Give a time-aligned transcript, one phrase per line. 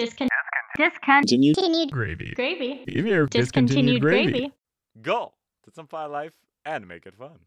[0.00, 0.28] Discon-
[0.78, 1.56] discon- Continued.
[1.56, 2.32] continued Gravy.
[2.34, 2.84] gravy.
[2.86, 4.52] Give me your Discontinued gravy.
[5.02, 5.32] Go
[5.64, 6.32] to Simplify Life
[6.64, 7.38] and make it fun.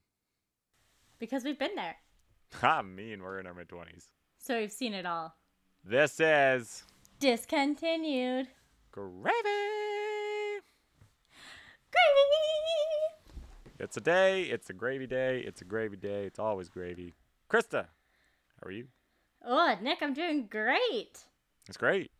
[1.19, 1.95] Because we've been there.
[2.61, 4.05] I mean, we're in our mid 20s.
[4.37, 5.35] So we've seen it all.
[5.83, 6.83] This is
[7.19, 8.47] Discontinued.
[8.91, 9.11] Gravy.
[9.23, 10.63] Gravy!
[13.79, 14.43] It's a day.
[14.43, 15.39] It's a gravy day.
[15.39, 16.25] It's a gravy day.
[16.25, 17.15] It's always gravy.
[17.49, 17.85] Krista,
[18.61, 18.87] how are you?
[19.45, 21.19] Oh, Nick, I'm doing great.
[21.67, 22.11] It's great.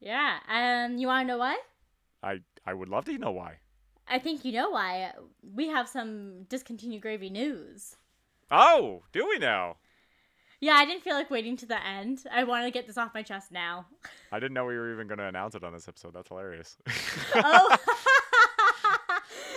[0.00, 0.38] Yeah.
[0.48, 1.56] Um, you want to know why?
[2.22, 3.58] I I would love to know why.
[4.08, 5.12] I think you know why.
[5.54, 7.96] We have some discontinued gravy news.
[8.50, 9.76] Oh, do we now?
[10.60, 12.24] Yeah, I didn't feel like waiting to the end.
[12.32, 13.86] I wanted to get this off my chest now.
[14.32, 16.14] I didn't know we were even going to announce it on this episode.
[16.14, 16.76] That's hilarious.
[17.34, 17.76] oh.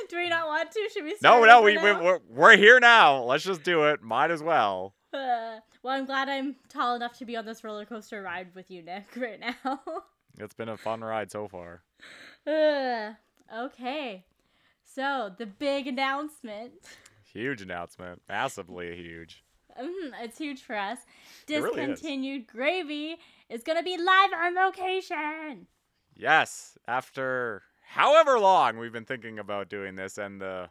[0.09, 0.89] Do we not want to?
[0.93, 1.15] Should we?
[1.23, 3.23] no, no, We, we we're, we're here now.
[3.23, 4.03] Let's just do it.
[4.03, 4.93] Might as well.
[5.13, 8.69] Uh, well, I'm glad I'm tall enough to be on this roller coaster ride with
[8.69, 9.79] you, Nick, right now.
[10.37, 11.83] It's been a fun ride so far.
[12.47, 13.13] uh,
[13.55, 14.25] okay.
[14.83, 16.73] So, the big announcement.
[17.33, 18.21] Huge announcement.
[18.27, 19.43] Massively huge.
[19.79, 20.99] Mhm, it's huge for us.
[21.47, 21.85] It really.
[21.85, 23.17] Discontinued Gravy
[23.49, 25.67] is going to be live on location.
[26.13, 30.69] Yes, after however long we've been thinking about doing this and the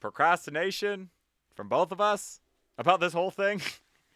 [0.00, 1.10] procrastination
[1.54, 2.40] from both of us
[2.78, 3.60] about this whole thing,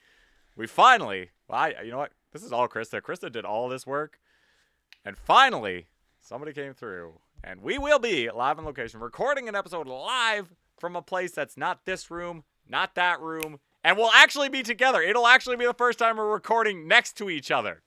[0.56, 2.12] we finally, well, I, you know what?
[2.32, 3.00] This is all Krista.
[3.00, 4.20] Krista did all this work,
[5.04, 5.88] and finally,
[6.20, 10.94] somebody came through, and we will be live on location, recording an episode live from
[10.94, 15.02] a place that's not this room, not that room, and we'll actually be together.
[15.02, 17.82] It'll actually be the first time we're recording next to each other.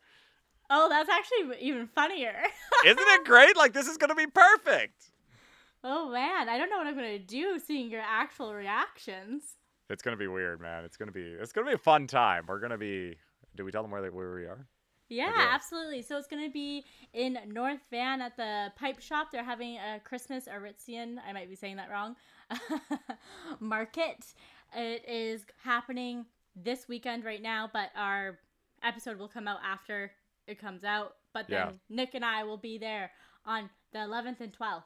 [0.69, 2.35] Oh, that's actually even funnier.
[2.85, 3.55] Isn't it great?
[3.55, 5.11] Like this is gonna be perfect.
[5.83, 6.49] oh, man.
[6.49, 9.43] I don't know what I'm going to do seeing your actual reactions.
[9.89, 10.85] It's gonna be weird, man.
[10.85, 12.45] It's gonna be it's gonna be a fun time.
[12.47, 13.17] We're gonna be.
[13.55, 14.67] Do we tell them where they, where we are?
[15.09, 16.01] Yeah, absolutely.
[16.01, 19.27] So it's going to be in North Van at the Pipe Shop.
[19.31, 22.15] They're having a Christmas Aritzian, I might be saying that wrong,
[23.59, 24.33] market.
[24.75, 28.39] It is happening this weekend right now, but our
[28.81, 30.11] episode will come out after
[30.47, 31.15] it comes out.
[31.33, 31.71] But then Yeah.
[31.89, 33.11] Nick and I will be there
[33.45, 34.83] on the 11th and 12th.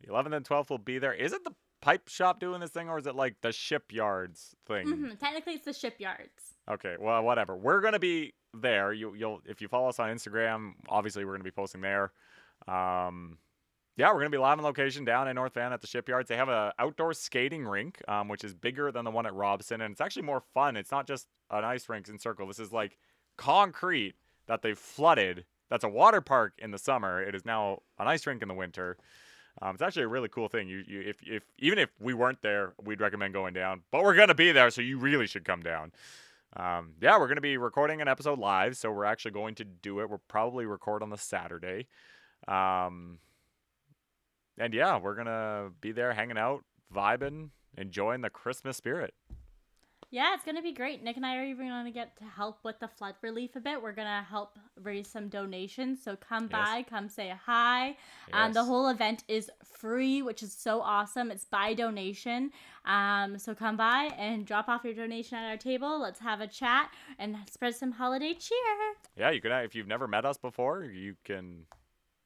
[0.00, 1.12] The 11th and 12th will be there.
[1.12, 4.86] Is it the pipe shop doing this thing, or is it like the shipyards thing?
[4.86, 6.54] hmm Technically, it's the shipyards.
[6.70, 7.56] Okay, well, whatever.
[7.56, 8.92] We're gonna be there.
[8.92, 12.12] You, you'll if you follow us on Instagram, obviously we're gonna be posting there.
[12.68, 13.38] Um,
[13.96, 16.28] yeah, we're gonna be live on location down in North Van at the shipyards.
[16.28, 19.80] They have an outdoor skating rink, um, which is bigger than the one at Robson,
[19.80, 20.76] and it's actually more fun.
[20.76, 22.46] It's not just an ice rink in circle.
[22.46, 22.96] This is like
[23.36, 24.14] concrete
[24.46, 25.44] that they've flooded.
[25.68, 27.22] That's a water park in the summer.
[27.22, 28.96] It is now an ice rink in the winter.
[29.62, 30.68] Um, it's actually a really cool thing.
[30.68, 33.82] You, you, if, if even if we weren't there, we'd recommend going down.
[33.90, 35.92] But we're gonna be there, so you really should come down.
[36.56, 40.00] Um, yeah, we're gonna be recording an episode live, so we're actually going to do
[40.00, 40.08] it.
[40.08, 41.86] We'll probably record on the Saturday.
[42.48, 43.18] Um,
[44.58, 49.14] and yeah, we're gonna be there, hanging out, vibing, enjoying the Christmas spirit.
[50.12, 51.04] Yeah, it's gonna be great.
[51.04, 53.80] Nick and I are even gonna get to help with the flood relief a bit.
[53.80, 56.02] We're gonna help raise some donations.
[56.02, 56.50] So come Yes.
[56.50, 57.90] by, come say hi.
[57.90, 57.96] Yes.
[58.32, 61.30] Um, the whole event is free, which is so awesome.
[61.30, 62.50] It's by donation.
[62.84, 66.00] Um, so come by and drop off your donation at our table.
[66.00, 68.58] Let's have a chat and spread some holiday cheer.
[69.16, 69.52] yeah, you can.
[69.52, 71.66] If you've never met us before, you can,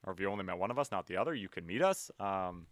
[0.06, 2.10] or if you only met one of us, not the other, you can meet us.
[2.18, 2.66] Um,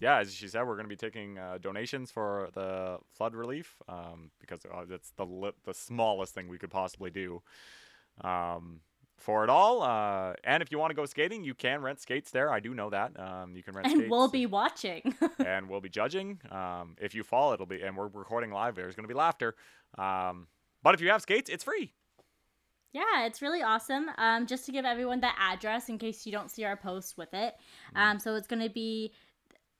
[0.00, 3.76] yeah, as she said, we're going to be taking uh, donations for the flood relief
[3.88, 7.42] um, because uh, that's the li- the smallest thing we could possibly do
[8.22, 8.80] um,
[9.16, 9.82] for it all.
[9.82, 12.52] Uh, and if you want to go skating, you can rent skates there.
[12.52, 13.18] I do know that.
[13.18, 15.14] Um, you can rent And we'll be watching.
[15.44, 16.40] and we'll be judging.
[16.50, 18.76] Um, if you fall, it'll be, and we're recording live.
[18.76, 19.54] There's going to be laughter.
[19.96, 20.46] Um,
[20.82, 21.92] but if you have skates, it's free.
[22.92, 24.06] Yeah, it's really awesome.
[24.16, 27.34] Um, just to give everyone the address in case you don't see our post with
[27.34, 27.54] it.
[27.94, 29.12] Um, so it's going to be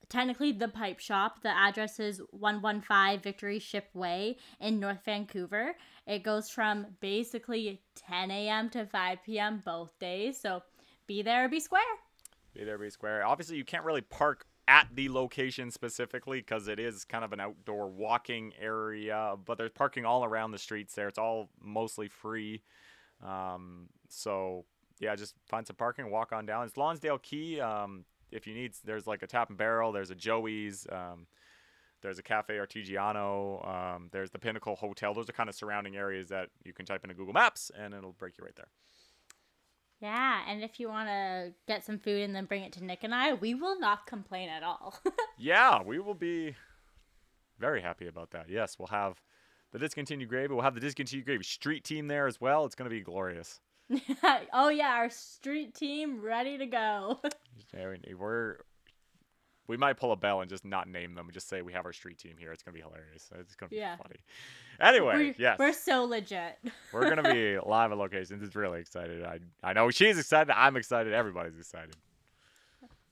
[0.09, 1.43] technically the pipe shop.
[1.43, 5.75] The address is 115 Victory Ship Way in North Vancouver.
[6.07, 8.71] It goes from basically 10 a.m.
[8.71, 9.63] to 5 p.m.
[9.65, 10.39] both days.
[10.41, 10.63] So
[11.07, 11.83] be there be square.
[12.55, 13.25] Be there, be square.
[13.25, 17.41] Obviously, you can't really park at the location specifically because it is kind of an
[17.41, 21.09] outdoor walking area, but there's parking all around the streets there.
[21.09, 22.63] It's all mostly free.
[23.25, 24.67] Um, so
[25.01, 26.67] yeah, just find some parking, walk on down.
[26.67, 27.61] It's Lonsdale Quay.
[27.61, 31.27] Um, if you need, there's like a Tap and Barrel, there's a Joey's, um,
[32.03, 35.15] there's a Cafe Artigiano, um, there's the Pinnacle Hotel.
[35.15, 38.13] Those are kind of surrounding areas that you can type into Google Maps and it'll
[38.13, 38.69] break you right there.
[40.01, 43.03] Yeah, and if you want to get some food and then bring it to Nick
[43.03, 44.95] and I, we will not complain at all.
[45.41, 46.57] Yeah, we will be
[47.61, 48.47] very happy about that.
[48.49, 49.23] Yes, we'll have
[49.71, 50.53] the discontinued gravy.
[50.53, 52.65] We'll have the discontinued gravy street team there as well.
[52.65, 53.61] It's going to be glorious.
[54.53, 57.21] oh yeah, our street team ready to go.
[58.19, 58.57] We're
[59.67, 61.27] we might pull a bell and just not name them.
[61.27, 62.53] We just say we have our street team here.
[62.53, 63.29] It's gonna be hilarious.
[63.39, 63.97] It's gonna be Yeah.
[63.97, 64.17] funny.
[64.81, 66.59] Anyway, we're, yes, we're so legit.
[66.93, 68.43] we're gonna be live at locations.
[68.43, 69.25] It's really excited.
[69.25, 70.53] I I know she's excited.
[70.57, 71.13] I'm excited.
[71.13, 71.95] Everybody's excited.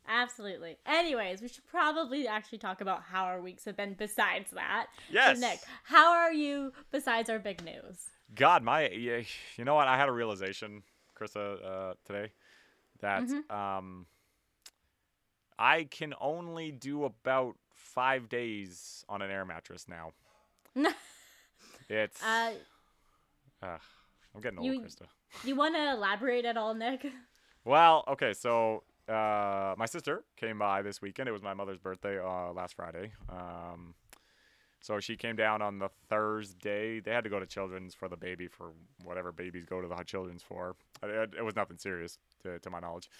[0.08, 0.78] Absolutely.
[0.86, 4.86] Anyways, we should probably actually talk about how our weeks have been besides that.
[5.10, 5.40] Yes.
[5.40, 8.08] So Nick, how are you besides our big news?
[8.34, 9.88] God, my you know what?
[9.88, 10.82] I had a realization,
[11.18, 12.32] Krista, uh, today
[13.00, 13.54] that Mm-hmm.
[13.56, 14.06] um,
[15.58, 20.12] I can only do about five days on an air mattress now.
[21.88, 22.50] It's uh,
[23.62, 23.80] ugh,
[24.34, 25.06] I'm getting old, you- Krista.
[25.44, 27.06] you want to elaborate at all, Nick?
[27.64, 31.28] Well, okay, so uh, my sister came by this weekend.
[31.28, 33.10] It was my mother's birthday uh, last Friday.
[33.28, 33.94] Um,
[34.86, 37.00] so she came down on the Thursday.
[37.00, 38.70] They had to go to Children's for the baby for
[39.02, 40.76] whatever babies go to the Children's for.
[41.02, 43.10] It, it was nothing serious, to, to my knowledge.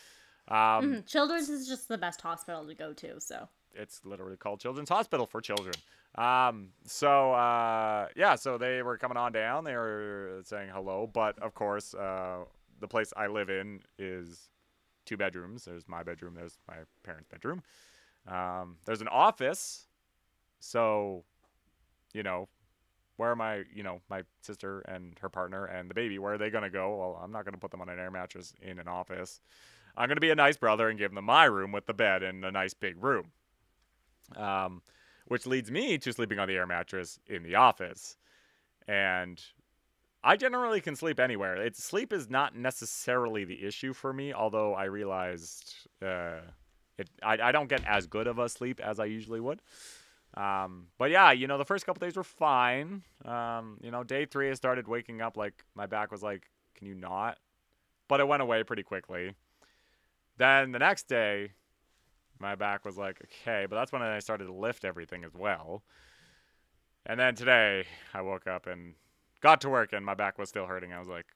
[0.47, 1.07] Um, Mhm.
[1.07, 3.49] Children's is just the best hospital to go to, so.
[3.75, 5.75] it's literally called Children's Hospital for children.
[6.15, 9.65] Um, so uh, yeah, so they were coming on down.
[9.65, 12.45] They were saying hello, but of course, uh,
[12.81, 14.49] the place I live in is
[15.05, 15.65] two bedrooms.
[15.65, 16.35] There's my bedroom.
[16.35, 17.63] There's my parents' bedroom.
[18.29, 19.87] Um, there's an office.
[20.61, 21.25] So,
[22.17, 22.49] you know,
[23.17, 26.19] where are my, you know, my sister and her partner and the baby?
[26.19, 26.97] Where are they gonna go?
[26.97, 29.41] Well, I'm not gonna put them on an air mattress in an office.
[29.97, 32.45] I'm gonna be a nice brother and give them my room with the bed and
[32.45, 33.33] a nice big room.
[34.35, 34.83] Um,
[35.27, 38.17] which leads me to sleeping on the air mattress in the office.
[38.89, 39.43] And
[40.23, 41.57] I generally can sleep anywhere.
[41.57, 46.41] It's sleep is not necessarily the issue for me, although I realized uh,
[46.99, 47.09] it.
[47.23, 49.61] I, I don't get as good of a sleep as I usually would.
[50.37, 53.03] Um, but yeah, you know, the first couple days were fine.
[53.25, 56.87] Um, you know, day three, I started waking up like my back was like, "Can
[56.87, 57.39] you not?"
[58.09, 59.35] But it went away pretty quickly.
[60.37, 61.53] Then the next day,
[62.39, 65.83] my back was like, okay, but that's when I started to lift everything as well.
[67.07, 68.95] And then today, I woke up and
[69.41, 70.93] got to work, and my back was still hurting.
[70.93, 71.27] I was like,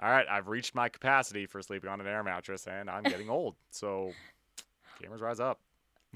[0.00, 3.30] all right, I've reached my capacity for sleeping on an air mattress, and I'm getting
[3.30, 3.54] old.
[3.70, 4.12] So,
[5.00, 5.60] gamers rise up.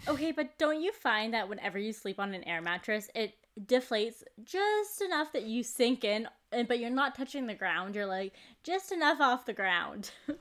[0.08, 3.34] Okay, but don't you find that whenever you sleep on an air mattress, it
[3.64, 7.94] deflates just enough that you sink in, but you're not touching the ground.
[7.94, 10.10] You're like just enough off the ground.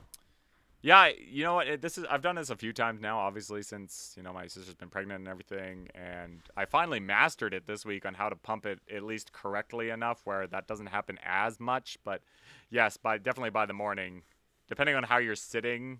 [0.86, 1.66] Yeah, you know what?
[1.66, 3.18] It, this is I've done this a few times now.
[3.18, 7.66] Obviously, since you know my sister's been pregnant and everything, and I finally mastered it
[7.66, 11.18] this week on how to pump it at least correctly enough where that doesn't happen
[11.24, 11.98] as much.
[12.04, 12.22] But
[12.70, 14.22] yes, by definitely by the morning,
[14.68, 15.98] depending on how you're sitting,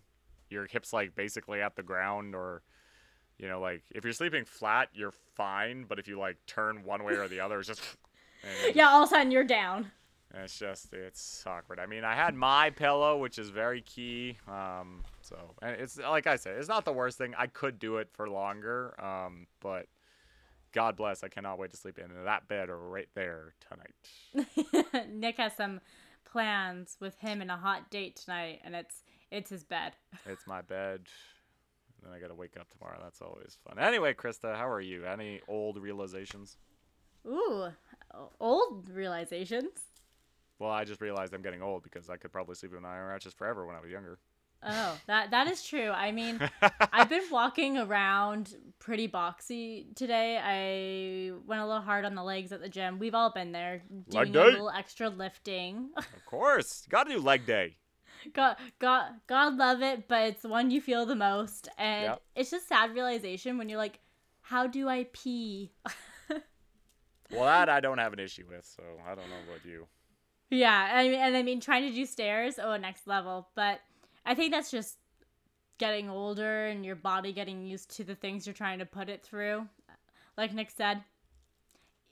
[0.51, 2.63] your hips like basically at the ground, or
[3.39, 5.85] you know, like if you're sleeping flat, you're fine.
[5.89, 7.83] But if you like turn one way or the other, it's just
[8.75, 9.91] yeah, all of a sudden you're down.
[10.35, 11.79] it's just it's awkward.
[11.79, 14.37] I mean, I had my pillow, which is very key.
[14.49, 17.35] Um, so and it's like I said, it's not the worst thing.
[17.37, 18.95] I could do it for longer.
[19.03, 19.87] Um, but
[20.73, 25.07] God bless, I cannot wait to sleep in that bed right there tonight.
[25.11, 25.81] Nick has some
[26.25, 29.93] plans with him and a hot date tonight, and it's it's his bed.
[30.27, 31.03] It's my bed.
[32.07, 32.99] And I gotta wake up tomorrow.
[33.03, 33.79] That's always fun.
[33.81, 35.05] Anyway, Krista, how are you?
[35.05, 36.57] Any old realizations?
[37.27, 37.67] Ooh,
[38.39, 39.73] old realizations.
[40.61, 43.09] Well, I just realized I'm getting old because I could probably sleep in an iron
[43.09, 44.21] mattress forever when I was younger.
[44.63, 45.91] Oh, that that is true.
[45.91, 46.41] I mean,
[46.93, 50.39] I've been walking around pretty boxy today.
[50.39, 52.99] I went a little hard on the legs at the gym.
[52.99, 55.91] We've all been there doing a little extra lifting.
[55.97, 57.77] of course, gotta do leg day.
[58.33, 62.23] God, God, God love it, but it's the one you feel the most, and Yep.
[62.35, 64.01] it's just sad realization when you're like,
[64.43, 65.73] how do I pee?
[67.31, 69.87] Well, that I don't have an issue with, so I don't know about you.
[70.51, 73.49] Yeah, I mean, and I mean, trying to do stairs, oh, next level.
[73.57, 73.81] But
[74.25, 74.99] I think that's just
[75.79, 79.25] getting older and your body getting used to the things you're trying to put it
[79.25, 79.67] through.
[80.39, 81.03] Like Nick said,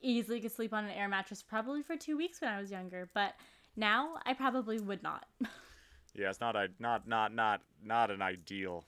[0.01, 3.09] easily could sleep on an air mattress probably for two weeks when I was younger,
[3.15, 3.35] but
[3.77, 5.27] now I probably would not.
[6.15, 8.85] Yeah, it's not a not not not not an ideal.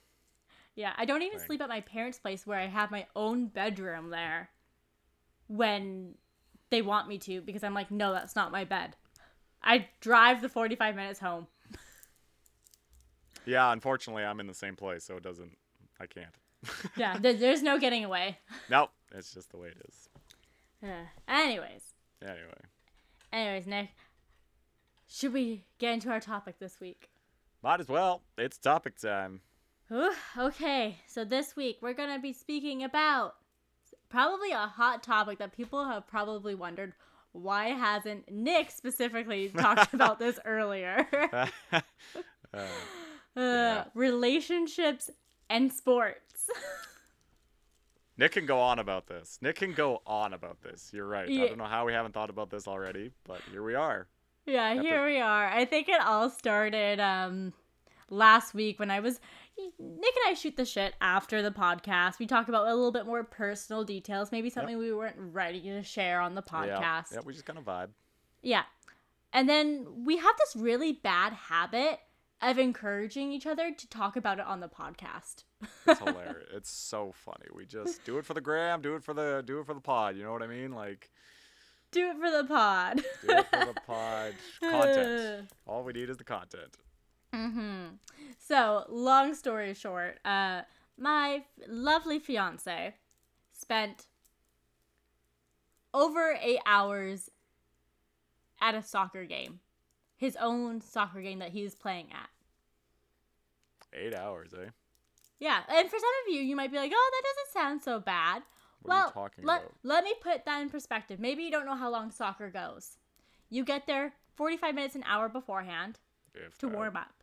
[0.75, 1.47] yeah, I don't even Thing.
[1.47, 4.51] sleep at my parents' place where I have my own bedroom there
[5.49, 6.15] when
[6.71, 8.97] they want me to because I'm like, no, that's not my bed.
[9.63, 11.47] I drive the 45 minutes home.
[13.45, 15.57] Yeah, unfortunately, I'm in the same place, so it doesn't.
[16.01, 16.35] I can't.
[16.97, 18.39] Yeah, there, there's no getting away.
[18.71, 20.09] Nope, it's just the way it is.
[20.83, 21.83] Uh, anyways,
[22.23, 22.61] Anyway,
[23.33, 23.91] anyways, Nick,
[25.07, 27.09] should we get into our topic this week?
[27.67, 28.23] Might as well.
[28.39, 29.41] It's topic time.
[29.91, 33.35] Ooh, okay, so this week we're gonna be speaking about
[34.09, 36.93] probably a hot topic that people have probably wondered
[37.33, 41.07] why hasn't Nick specifically talked about this earlier?
[42.55, 42.65] Uh,
[43.41, 45.11] uh, Relationships
[45.51, 46.49] and sports.
[48.17, 49.39] Nick can go on about this.
[49.43, 50.91] Nick can go on about this.
[50.95, 51.29] You're right.
[51.29, 51.43] Yeah.
[51.43, 54.07] I don't know how we haven't thought about this already, but here we are.
[54.47, 55.47] Yeah, here we are.
[55.49, 57.53] I think it all started um
[58.11, 59.21] last week when I was
[59.59, 62.19] Nick and I shoot the shit after the podcast.
[62.19, 65.83] We talk about a little bit more personal details, maybe something we weren't ready to
[65.83, 66.53] share on the Yeah.
[66.79, 67.13] podcast.
[67.15, 67.89] Yeah, we just kind of vibe.
[68.43, 68.65] Yeah.
[69.33, 72.01] And then we have this really bad habit
[72.43, 75.45] of encouraging each other to talk about it on the podcast.
[75.87, 76.49] It's hilarious.
[76.55, 77.47] it's so funny.
[77.55, 79.81] We just do it for the gram, do it for the do it for the
[79.81, 80.17] pod.
[80.17, 80.73] You know what I mean?
[80.73, 81.11] Like
[81.97, 82.97] Do it for the pod.
[82.97, 85.51] do it for the pod content.
[85.67, 86.77] All we need is the content.
[87.33, 87.85] Mm-hmm.
[88.39, 90.63] So, long story short, uh,
[90.99, 92.95] my f- lovely fiance
[93.53, 94.07] spent
[95.95, 97.31] over eight hours
[98.61, 99.61] at a soccer game,
[100.17, 102.29] his own soccer game that he's playing at.
[103.99, 104.69] Eight hours, eh?
[105.39, 108.01] Yeah, and for some of you, you might be like, "Oh, that doesn't sound so
[108.01, 108.43] bad."
[108.83, 109.73] What are well, you talking let, about?
[109.83, 111.19] let me put that in perspective.
[111.19, 112.99] Maybe you don't know how long soccer goes.
[113.51, 115.99] You get there 45 minutes an hour beforehand
[116.35, 116.75] If to that.
[116.77, 117.23] warm up.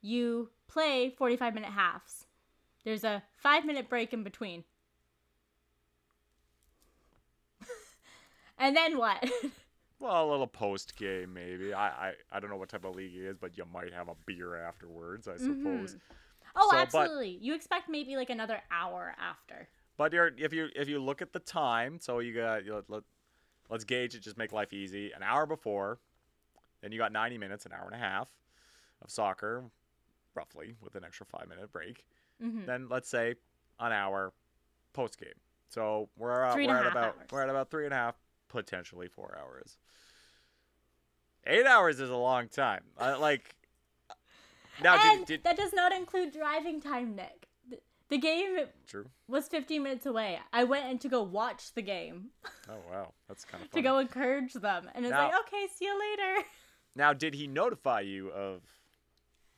[0.00, 2.26] You play 45 minute halves.
[2.84, 4.64] There's a 5 minute break in between.
[8.58, 9.28] and then what?
[10.00, 11.72] Well, a little post game maybe.
[11.72, 14.08] I, I I don't know what type of league it is, but you might have
[14.08, 15.94] a beer afterwards, I suppose.
[15.94, 15.96] Mm-hmm.
[16.56, 17.38] oh, So, but- absolutely.
[17.40, 19.68] You expect maybe like another hour after.
[20.02, 22.90] But you're, if you if you look at the time, so you got you let,
[22.90, 23.02] let,
[23.70, 24.18] let's gauge it.
[24.18, 25.12] Just make life easy.
[25.12, 26.00] An hour before,
[26.80, 28.26] then you got 90 minutes, an hour and a half
[29.00, 29.62] of soccer,
[30.34, 32.04] roughly with an extra five minute break.
[32.40, 33.36] hmm Then let's say
[33.78, 34.32] an hour
[34.92, 35.38] post game.
[35.68, 37.28] So we're uh, we're at about hours.
[37.30, 38.16] we're at about three and a half,
[38.48, 39.78] potentially four hours.
[41.46, 42.82] Eight hours is a long time.
[42.98, 43.54] Uh, like
[44.82, 47.41] now, and did, did that does not include driving time, Nick.
[48.12, 49.06] The, game true?
[49.26, 50.38] was 15 minutes away.
[50.52, 52.26] I went in to go watch the game
[52.68, 54.88] Oh wow, that's kind of to go encourage them.
[54.94, 56.46] And it's Now- like, okay, see you later.
[56.94, 58.60] Now, did he notify you of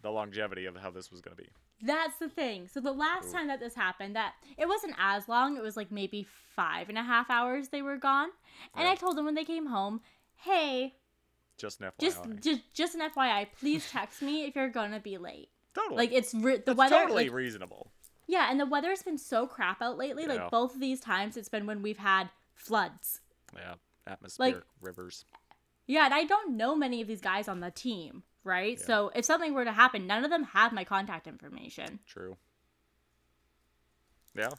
[0.02, 1.48] the longevity of how this was going to be?
[1.82, 2.68] That's the thing.
[2.68, 3.32] So the last Ooh.
[3.32, 5.56] time that this happened, that it wasn't as long.
[5.56, 8.28] It was like maybe five and a half hours they were gone.
[8.76, 8.92] And Yeah.
[8.92, 10.00] I told them when they came home,
[10.36, 10.94] hey,
[11.58, 11.98] Just an FYI.
[12.00, 15.48] just just just an FYI, please text me if you're gonna be late.
[15.74, 15.96] totally.
[15.96, 16.96] Like it's re- the That's weather.
[17.00, 17.90] totally like- reasonable.
[18.26, 20.24] Yeah, and the weather's been so crap out lately.
[20.24, 20.34] Yeah.
[20.34, 23.20] Like both of these times, it's been when we've had floods.
[23.54, 23.74] Yeah,
[24.06, 25.24] atmospheric Like- rivers.
[25.86, 28.78] Yeah, and I don't know many of these guys on the team, right?
[28.80, 28.86] Yeah.
[28.86, 31.98] So if something were to happen, none of them have my contact information.
[32.06, 32.36] True.
[34.34, 34.50] Yeah.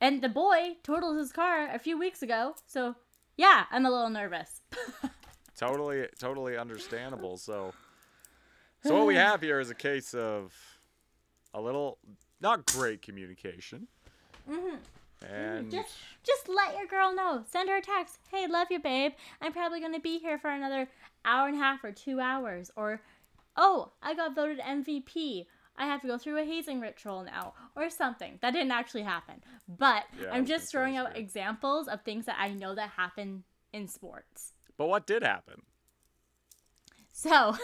[0.00, 2.94] And the boy totaled his car a few weeks ago, so
[3.36, 4.60] yeah, I'm a little nervous.
[5.56, 7.36] Totally, totally understandable.
[7.36, 7.72] So,
[8.82, 10.52] so what we have here is a case of
[11.54, 11.98] a little
[12.44, 13.88] not great communication,
[14.48, 14.76] Mm-hmm.
[15.34, 17.42] and Just just let your girl know.
[17.50, 18.18] Send her a text.
[18.30, 19.12] Hey, love you, babe.
[19.40, 20.86] I'm probably gonna be here for another
[21.24, 22.70] hour and a half or two hours.
[22.76, 23.00] Or,
[23.56, 25.46] oh, I got voted MVP.
[25.76, 28.38] I have to go through a hazing ritual now, or something.
[28.42, 29.42] That didn't actually happen.
[29.66, 33.88] But Yeah, I'm just throwing out examples of things that I know that happen in
[33.88, 34.52] sports.
[34.76, 35.62] but what did happen?
[37.16, 37.56] So,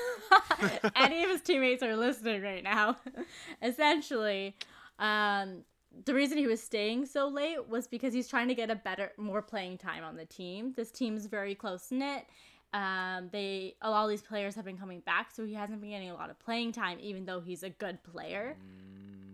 [0.96, 2.96] any of his teammates are listening right now.
[3.62, 4.54] Essentially,
[5.00, 5.64] um,
[6.04, 9.10] the reason he was staying so late was because he's trying to get a better,
[9.16, 10.72] more playing time on the team.
[10.76, 12.26] This team's very close knit.
[12.72, 15.90] Um, they a lot of these players have been coming back, so he hasn't been
[15.90, 18.56] getting a lot of playing time, even though he's a good player.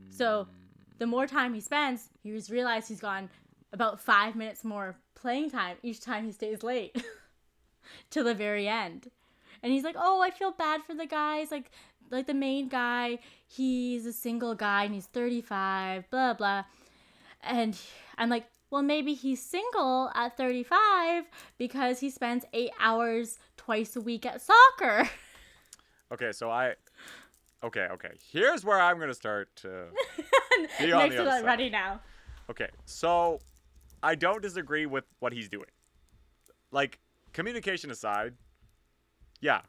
[0.09, 0.49] So,
[0.99, 3.29] the more time he spends, he's realized he's gone
[3.75, 7.05] about five minutes more playing time each time he stays late
[8.11, 9.11] to the very end.
[9.67, 11.51] And he's like, "Oh, I feel bad for the guys.
[11.51, 11.73] Like,
[12.09, 13.19] like the main guy,
[13.49, 16.63] he's a single guy and he's 35, blah blah."
[17.43, 17.77] And
[18.17, 21.25] I'm like, "Well, maybe he's single at 35
[21.59, 25.11] because he spends eight hours twice a week at soccer."
[26.13, 26.75] Okay, so I.
[27.65, 28.13] Okay, okay.
[28.31, 29.87] Here's where I'm gonna start to.
[30.79, 31.45] Be on the to other side.
[31.45, 32.01] ready now.
[32.49, 33.41] Okay, so
[34.05, 35.67] I don't disagree with what he's doing.
[36.71, 37.01] Like,
[37.33, 38.35] communication aside,
[39.47, 39.61] yeah,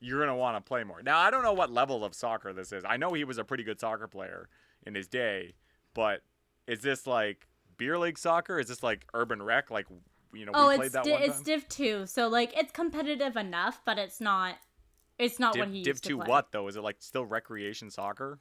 [0.00, 1.02] you're going to want to play more.
[1.02, 2.84] Now, I don't know what level of soccer this is.
[2.86, 4.50] I know he was a pretty good soccer player
[4.86, 5.54] in his day,
[5.94, 6.20] but
[6.66, 8.58] is this like beer league soccer?
[8.58, 9.70] Is this like urban rec?
[9.70, 9.86] Like,
[10.34, 11.40] you know, we oh, played it's that di- one it's?
[11.40, 14.56] Div two, so like it's competitive enough, but it's not.
[15.18, 16.26] It's not what Div, he Div used to 2 play.
[16.26, 16.68] what, though?
[16.68, 18.40] Is it like still recreation soccer?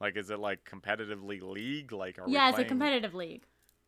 [0.00, 1.92] Like, is it like competitively league?
[1.92, 3.42] Like, Yeah, it's a competitive league.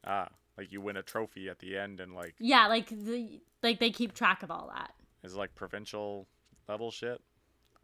[0.05, 0.29] Ah,
[0.59, 3.91] Like you win a trophy at the end, and like Yeah, like the like they
[3.91, 4.93] keep track of all that.
[5.23, 6.27] Is it like provincial
[6.69, 7.21] level shit.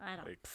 [0.01, 0.27] I don't.
[0.27, 0.47] Like-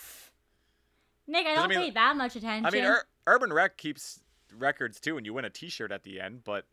[1.27, 2.65] Nick, I don't mean- pay that much attention.
[2.65, 4.21] I mean, Ur- Urban Rec keeps
[4.57, 6.43] records too, and you win a T-shirt at the end.
[6.43, 6.65] But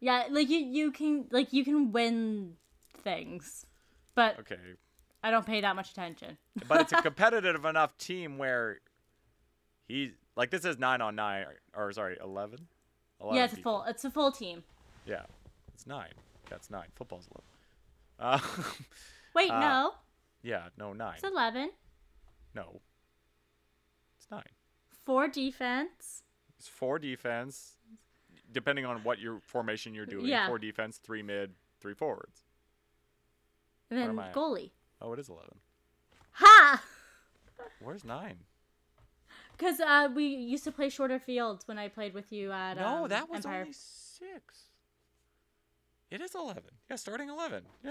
[0.00, 2.56] yeah, like you you can like you can win
[3.02, 3.66] things,
[4.14, 4.56] but okay,
[5.22, 6.38] I don't pay that much attention.
[6.68, 8.78] but it's a competitive enough team where
[9.88, 12.68] he like this is nine on nine, or, or sorry, eleven.
[13.20, 14.62] 11 yeah, it's a full it's a full team.
[15.04, 15.24] Yeah,
[15.74, 16.12] it's nine.
[16.48, 16.86] That's nine.
[16.94, 17.44] Football's eleven.
[18.18, 18.62] Uh,
[19.34, 19.94] Wait, Uh, no,
[20.42, 21.14] yeah, no nine.
[21.14, 21.70] it's eleven.
[22.54, 22.80] No,
[24.18, 24.42] it's nine.
[25.04, 26.22] Four defense.
[26.58, 27.76] It's four defense,
[28.52, 30.26] depending on what your formation you're doing.
[30.26, 30.46] Yeah.
[30.46, 32.42] Four defense, three mid, three forwards.
[33.90, 34.34] And then I at?
[34.34, 34.70] goalie.
[35.00, 35.58] Oh, it is eleven.
[36.32, 36.82] Ha!
[37.80, 38.36] Where's nine?
[39.56, 43.04] Because uh, we used to play shorter fields when I played with you at No,
[43.04, 43.60] um, that was Empire.
[43.60, 44.68] only six.
[46.10, 46.72] It is eleven.
[46.88, 47.64] Yeah, starting eleven.
[47.84, 47.90] Yeah.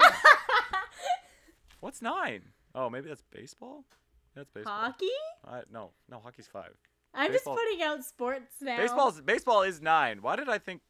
[1.79, 2.41] What's nine?
[2.75, 3.85] Oh, maybe that's baseball.
[4.35, 4.73] That's baseball.
[4.79, 5.07] Hockey?
[5.45, 6.75] I, no, no, hockey's five.
[7.13, 8.77] I'm Baseball- just putting out sports now.
[8.77, 10.21] Baseball's baseball is nine.
[10.21, 10.81] Why did I think?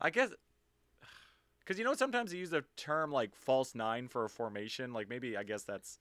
[0.00, 0.30] I guess
[1.60, 4.92] because you know sometimes they use the term like false nine for a formation.
[4.92, 5.98] Like maybe I guess that's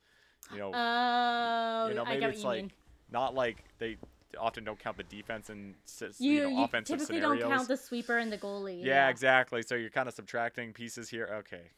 [0.52, 2.72] you know Oh, you know maybe it's like mean.
[3.12, 3.98] not like they
[4.40, 5.74] often don't count the defense and
[6.20, 7.42] You, you, know you offensive typically scenarios.
[7.42, 8.84] don't count the sweeper and the goalie.
[8.86, 9.64] yeah, exactly.
[9.64, 11.28] So you're kind of subtracting pieces here.
[11.40, 11.72] Okay.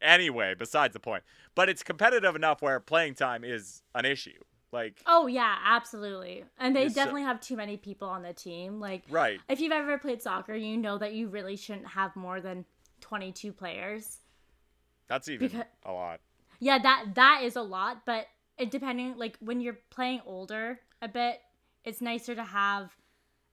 [0.00, 1.22] Anyway, besides the point,
[1.54, 4.38] but it's competitive enough where playing time is an issue.
[4.70, 6.44] Like Oh yeah, absolutely.
[6.58, 8.80] And they definitely have too many people on the team.
[8.80, 9.40] Like right.
[9.48, 12.64] if you've ever played soccer, you know that you really shouldn't have more than
[13.00, 14.18] 22 players.
[15.06, 16.20] That's even Because- a lot.
[16.60, 18.26] Yeah, that that is a lot, but
[18.58, 21.40] it depending like when you're playing older a bit,
[21.84, 22.94] it's nicer to have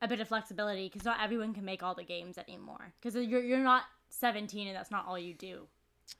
[0.01, 2.93] a bit of flexibility because not everyone can make all the games anymore.
[2.99, 5.67] Because you're you're not 17 and that's not all you do.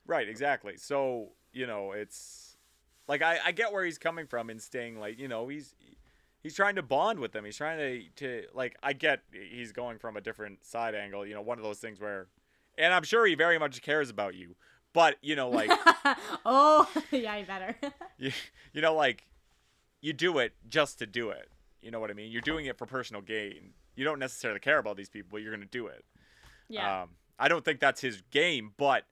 [0.08, 0.78] Right, exactly.
[0.78, 2.58] So, you know, it's
[3.08, 5.76] like I, I get where he's coming from in staying like, you know, he's
[6.44, 7.46] he's trying to bond with them.
[7.46, 11.34] He's trying to to like I get he's going from a different side angle, you
[11.34, 12.28] know, one of those things where
[12.78, 14.56] and I'm sure he very much cares about you.
[14.94, 15.72] But, you know, like
[16.46, 17.76] oh, yeah, you better.
[18.18, 18.32] you,
[18.74, 19.26] you know like
[20.02, 21.50] you do it just to do it.
[21.82, 22.32] You know what I mean?
[22.32, 23.74] You're doing it for personal gain.
[23.96, 26.04] You don't necessarily care about these people, but you're going to do it.
[26.68, 27.04] yeah.
[27.04, 29.04] Um, I don't think that's his game, but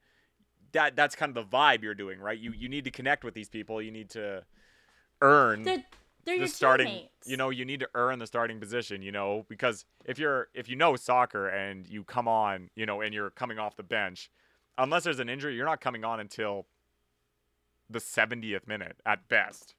[0.74, 2.38] that that's kind of the vibe you're doing, right?
[2.38, 3.80] You you need to connect with these people.
[3.82, 4.44] You need to
[5.22, 5.84] earn they're
[6.24, 6.86] they're the your starting.
[6.86, 7.28] teammates.
[7.28, 9.02] You know, you need to earn the starting position.
[9.02, 13.00] You know, because if you're if you know soccer and you come on, you know,
[13.00, 14.30] and you're coming off the bench,
[14.78, 16.66] unless there's an injury, you're not coming on until
[17.90, 19.74] the 70th minute at best.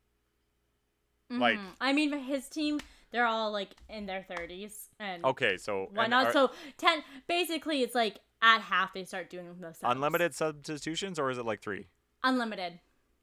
[1.28, 1.66] like- Mhm.
[1.82, 2.80] I mean, his team,
[3.10, 6.32] they're all like in their 30s, and Okay, so why not?
[6.34, 7.04] so ten.
[7.28, 9.78] Basically, it's like at half they start doing those.
[9.80, 9.92] subs.
[9.96, 11.88] unlimited substitutions or is it like three?
[12.24, 12.80] Unlimited.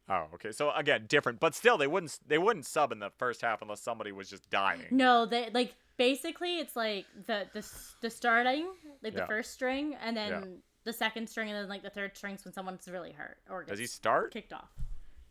[0.09, 0.51] Oh, okay.
[0.53, 3.81] So again, different, but still, they wouldn't they wouldn't sub in the first half unless
[3.81, 4.83] somebody was just dying.
[4.91, 7.65] No, they like basically it's like the the
[8.01, 8.67] the starting
[9.03, 9.21] like Yeah.
[9.21, 10.45] the first string, and then Yeah.
[10.85, 13.79] the second string, and then like the third strings when someone's really hurt or Does
[13.79, 14.33] he start?
[14.33, 14.71] kicked off.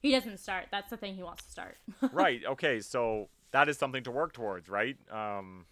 [0.01, 0.67] He doesn't start.
[0.71, 1.77] That's the thing he wants to start.
[2.13, 2.41] right.
[2.45, 2.79] Okay.
[2.79, 4.97] So that is something to work towards, right?
[5.11, 5.65] Um,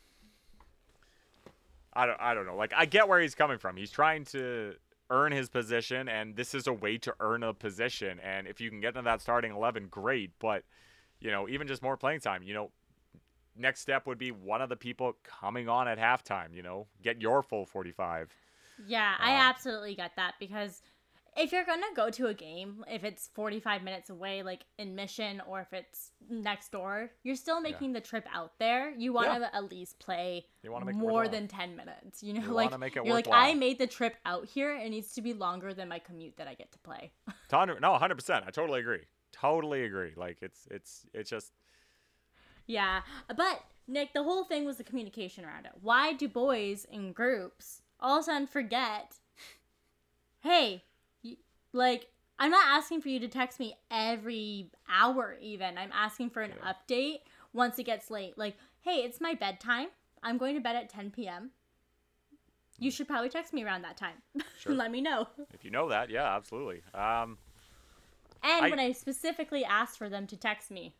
[1.93, 2.19] I don't.
[2.19, 2.55] I don't know.
[2.55, 3.75] Like I get where he's coming from.
[3.77, 4.75] He's trying to
[5.09, 8.19] earn his position, and this is a way to earn a position.
[8.19, 10.31] And if you can get into that starting eleven, great.
[10.39, 10.63] But
[11.19, 12.43] you know, even just more playing time.
[12.43, 12.71] You know,
[13.57, 16.53] next step would be one of the people coming on at halftime.
[16.53, 18.29] You know, get your full forty-five.
[18.87, 20.81] Yeah, I Um, absolutely get that because
[21.37, 25.41] if you're gonna go to a game, if it's 45 minutes away, like in Mission,
[25.47, 28.91] or if it's next door, you're still making the trip out there.
[28.91, 32.23] You want to at least play You wanna make more than 10 minutes.
[32.23, 34.75] You know, You like make it you're like, I made the trip out here.
[34.75, 37.11] It needs to be longer than my commute that I get to play.
[37.81, 38.45] No, hundred percent.
[38.47, 39.05] I totally agree.
[39.31, 40.13] Totally agree.
[40.15, 41.51] Like it's it's it's just
[42.67, 43.01] yeah,
[43.35, 45.71] but Nick, the whole thing was the communication around it.
[45.81, 49.15] Why do boys in groups all of a sudden forget?
[50.41, 50.83] Hey,
[51.73, 52.07] like
[52.39, 55.77] I'm not asking for you to text me every hour even.
[55.77, 56.73] I'm asking for an Yeah.
[56.73, 57.19] update
[57.53, 58.37] once it gets late.
[58.37, 59.87] Like, hey, it's my bedtime.
[60.23, 61.51] I'm going to bed at 10 p.m.
[62.77, 64.15] You should probably text me around that time.
[64.59, 64.73] Sure.
[64.73, 65.27] Let me know.
[65.53, 66.81] if you know that, yeah, absolutely.
[66.93, 67.37] Um,
[68.43, 70.95] And I- when I specifically asked for them to text me.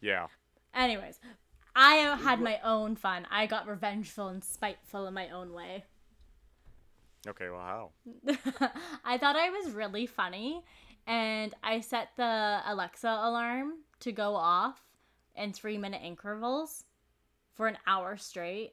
[0.00, 0.26] yeah.
[0.74, 1.20] Anyways,
[1.76, 3.26] I had my own fun.
[3.30, 5.84] I got revengeful and spiteful in my own way.
[7.26, 7.48] Okay.
[7.50, 7.90] Well, how?
[9.04, 10.62] I thought I was really funny,
[11.06, 14.80] and I set the Alexa alarm to go off
[15.36, 16.84] in three minute intervals
[17.54, 18.72] for an hour straight.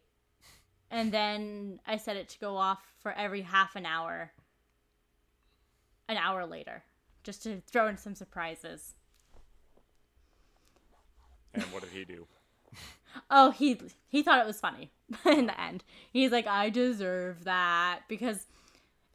[0.91, 4.31] and then I set it to go off for every half an hour.
[6.07, 6.83] An hour later,
[7.23, 8.95] just to throw in some surprises.
[11.53, 12.25] And what did he do?
[13.31, 14.91] Oh, he he thought it was funny
[15.25, 15.83] in the end.
[16.11, 18.45] He's like, I deserve that because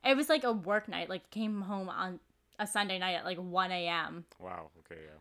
[0.04, 1.08] it was like a work night.
[1.08, 2.20] Like came home on
[2.58, 4.24] a Sunday night at like one a.m.
[4.38, 4.70] Wow.
[4.80, 5.00] Okay.
[5.04, 5.18] Yeah.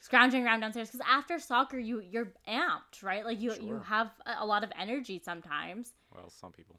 [0.00, 4.36] scrounging around downstairs because after soccer you you're amped right like you you have a-
[4.40, 6.76] a lot of energy sometimes Well, some people.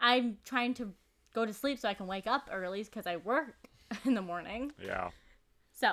[0.00, 0.92] i'm trying to
[1.32, 3.68] go to sleep so i can wake up early because i work
[4.04, 5.08] in the morning Yeah.
[5.72, 5.92] so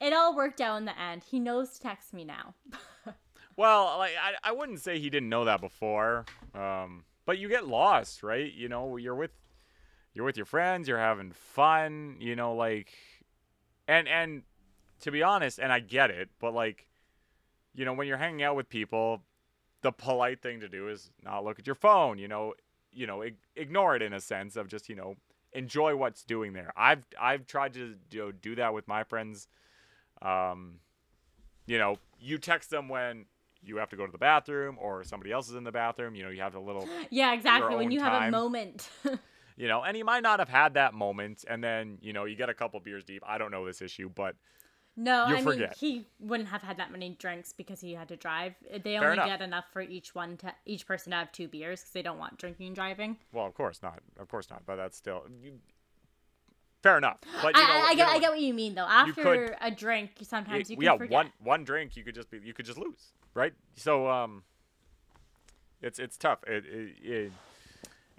[0.00, 2.54] it all worked out in the end he knows to text me now
[3.56, 6.24] Well, like I, I wouldn't say he didn't know that before.
[6.54, 8.52] Um, but you get lost, right?
[8.52, 9.32] You know, you're with
[10.14, 12.92] you're with your friends, you're having fun, you know, like
[13.88, 14.42] and and
[15.00, 16.86] to be honest, and I get it, but like
[17.74, 19.22] you know, when you're hanging out with people,
[19.80, 22.54] the polite thing to do is not look at your phone, you know,
[22.92, 25.16] you know, ig- ignore it in a sense of just, you know,
[25.52, 26.72] enjoy what's doing there.
[26.76, 29.48] I've I've tried to you know, do that with my friends.
[30.20, 30.80] Um,
[31.66, 33.26] you know, you text them when
[33.64, 36.14] you have to go to the bathroom or somebody else is in the bathroom.
[36.14, 38.88] You know, you have a little, yeah exactly when you have a moment
[39.56, 42.36] you know, and you might not have had that moment, and then you know you
[42.36, 43.22] get a couple beers deep.
[43.26, 44.34] I don't know this issue, but
[44.94, 45.74] no i mean forget.
[45.78, 49.12] he wouldn't have had that many drinks because he had to drive they Fair only
[49.14, 49.26] enough.
[49.26, 52.18] get enough for each one to each person to have two beers because they don't
[52.18, 54.66] want drinking and driving well, of course not, of course not.
[54.66, 55.24] But that's still
[56.82, 57.18] fair enough.
[57.40, 58.86] But you know, I, I, get I get what you mean though.
[58.86, 61.10] After could- a drink, sometimes you can yeah, forget.
[61.10, 63.52] one one drink you could just be you could just lose, right?
[63.76, 64.42] So um,
[65.80, 66.40] it's it's tough.
[66.46, 67.32] It, it, it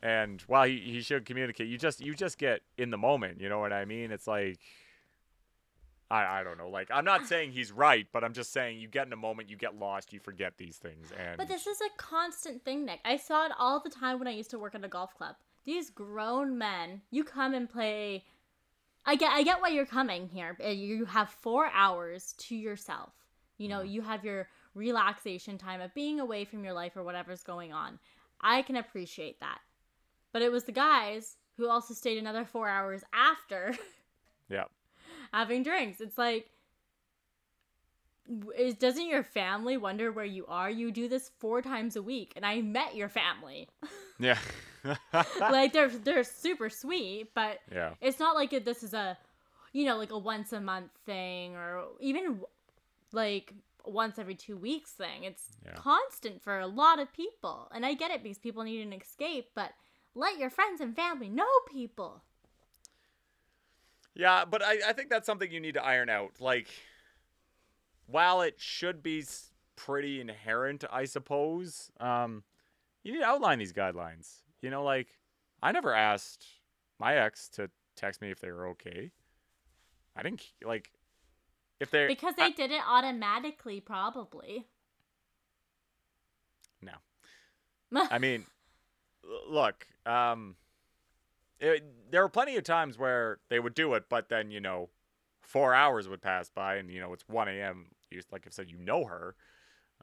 [0.02, 3.40] and while he, he should communicate, you just you just get in the moment.
[3.40, 4.12] You know what I mean?
[4.12, 4.60] It's like
[6.12, 6.70] I I don't know.
[6.70, 9.50] Like I'm not saying he's right, but I'm just saying you get in a moment,
[9.50, 13.00] you get lost, you forget these things, and But this is a constant thing, Nick.
[13.06, 15.36] I saw it all the time when I used to work at a golf club.
[15.66, 18.26] These grown men, you come and play.
[19.06, 20.58] I get, I get why you're coming here.
[20.64, 23.14] Uh, You have four hours to yourself.
[23.58, 27.44] You know, you have your relaxation time of being away from your life or whatever's
[27.44, 28.00] going on.
[28.42, 29.60] I can appreciate that.
[30.32, 33.76] But it was the guys who also stayed another four hours after
[34.50, 34.66] yeah.
[35.32, 36.02] having drinks.
[36.02, 36.50] It's like,
[38.58, 40.70] is doesn't your family wonder where you are?
[40.70, 43.68] You do this four times a week, and I met your family.
[44.20, 44.38] Yeah.
[45.40, 47.92] like they're they're super sweet, but yeah.
[48.02, 49.18] it's not like it, this is a,
[49.72, 52.42] you know, like a once a month thing or even
[53.14, 53.54] like
[53.86, 55.24] once every two weeks thing.
[55.24, 55.76] It's Yeah.
[55.76, 59.52] constant for a lot of people, and I get it because people need an escape,
[59.56, 59.72] but
[60.16, 62.22] let your friends and family know people.
[64.16, 66.34] Yeah, but I, I think that's something you need to iron out.
[66.40, 66.68] Like,
[68.06, 69.24] while it should be
[69.76, 72.44] pretty inherent, I suppose, um,
[73.04, 74.42] you need to outline these guidelines.
[74.62, 75.08] You know, like,
[75.62, 76.46] I never asked
[77.00, 79.12] my ex to text me if they were okay.
[80.16, 80.92] I didn't, like,
[81.80, 82.08] if they're.
[82.08, 84.68] Because I- they did it automatically, probably.
[86.82, 86.94] No.
[88.12, 88.46] I mean,
[89.50, 90.56] look, um,
[91.60, 94.90] it, there were plenty of times where they would do it, but then you know,
[95.42, 97.88] four hours would pass by, and you know it's one a.m.
[98.10, 99.36] You like I said, you know her,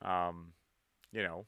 [0.03, 0.53] um,
[1.13, 1.47] you know.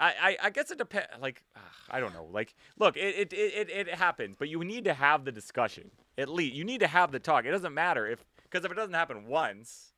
[0.00, 1.08] I, I, I guess it depends.
[1.20, 2.26] Like ah, I don't know.
[2.30, 5.90] Like look, it, it, it, it, happens, but you need to have the discussion.
[6.16, 7.44] At least you need to have the talk.
[7.44, 9.92] It doesn't matter if because if it doesn't happen once,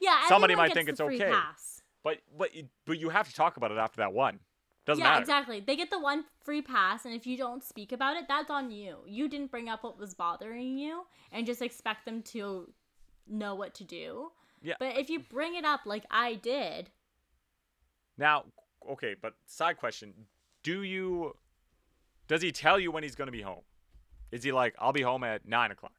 [0.00, 1.30] Yeah, Somebody might think it's free okay.
[1.30, 1.82] Pass.
[2.04, 4.40] but but you- but you have to talk about it after that one.
[4.84, 5.10] Doesn't matter.
[5.10, 5.22] yeah, matter.
[5.22, 5.60] exactly.
[5.60, 8.72] They get the one free pass, and if you don't speak about it, that's on
[8.72, 8.98] you.
[9.06, 12.72] You didn't bring up what was bothering you, and just expect them to
[13.28, 14.32] know what to do.
[14.60, 14.74] Yeah.
[14.80, 16.90] But if you bring it up like I did,
[18.18, 18.44] Now,
[18.90, 20.12] okay, but side question:
[20.62, 21.36] Do you?
[22.28, 23.62] Does he tell you when he's going to be home?
[24.30, 25.92] Is he like, "I'll be home at nine o'clock"?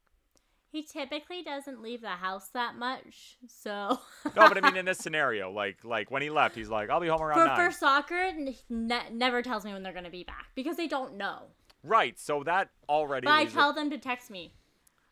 [0.72, 3.38] he typically doesn't leave the house that much.
[3.48, 4.00] So
[4.36, 7.00] No, but I mean in this scenario, like, like when he left, he's like, "I'll
[7.00, 7.56] be home around for, nine.
[7.56, 8.32] for soccer,
[8.70, 11.44] ne- never tells me when they're gonna be back because they don't know.
[11.84, 12.18] Right.
[12.18, 13.26] So that already.
[13.26, 14.56] But I leaves it- tell them to text me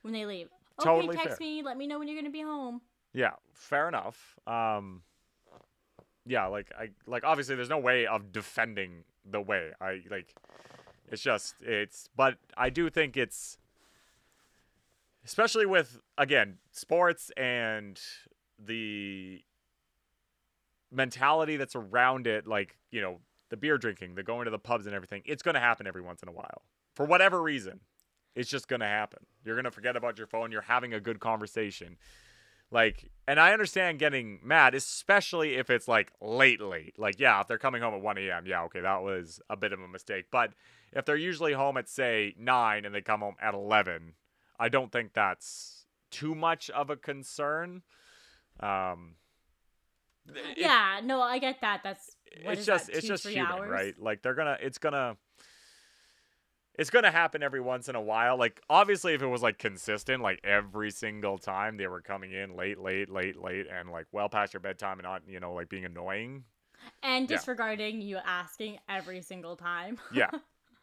[0.02, 0.48] when they leave.
[0.80, 1.48] Okay, Totally text fair.
[1.48, 1.62] me.
[1.62, 2.82] Let me know when you're gonna be home.
[3.14, 4.40] Yeah, fair enough.
[4.48, 5.04] Um,
[6.26, 10.34] yeah, like I like obviously there's no way of defending the way I like.
[11.12, 13.58] It's just it's, but I do think it's,
[15.26, 18.00] especially with again sports and
[18.64, 19.42] the
[20.92, 24.86] mentality that's around it, like you know the beer drinking, the going to the pubs
[24.86, 25.24] and everything.
[25.26, 26.64] It's gonna happen every once in a while
[26.96, 27.82] for whatever reason.
[28.36, 29.26] It's just gonna happen.
[29.44, 30.52] You're gonna forget about your phone.
[30.52, 31.98] You're having a good conversation
[32.72, 36.98] Like, and I understand getting mad, especially if it's like late, late.
[36.98, 39.74] Like, yeah, if they're coming home at 1 a.m., yeah, okay, that was a bit
[39.74, 40.26] of a mistake.
[40.32, 40.54] But
[40.94, 44.14] if they're usually home at, say, 9 and they come home at 11,
[44.60, 47.82] I don't think that's too much of a concern.
[48.60, 49.16] Um,
[50.34, 51.82] it- yeah, no, I get that.
[51.84, 53.70] That's what it's is just it's just human, hours?
[53.70, 54.00] right?
[54.00, 55.18] Like they're gonna it's gonna
[56.82, 58.38] it's gonna happen every once in a while.
[58.38, 62.56] Like obviously if it was like consistent, like every single time they were coming in
[62.56, 65.70] late, late, late, late and like well past your bedtime and not, you know, like
[65.70, 66.44] being annoying.
[67.04, 67.38] And Yeah.
[67.38, 70.00] disregarding you asking every single time.
[70.12, 70.32] Yeah.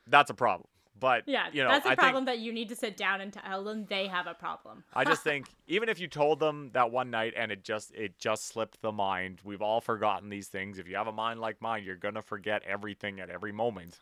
[0.06, 0.68] that's a problem.
[1.00, 3.20] But yeah, you know, that's a I problem think that you need to sit down
[3.20, 4.84] and tell them they have a problem.
[4.94, 8.20] I just think even if you told them that one night and it just it
[8.20, 10.78] just slipped the mind, we've all forgotten these things.
[10.78, 13.98] If you have a mind like mine, you're gonna forget everything at every moment.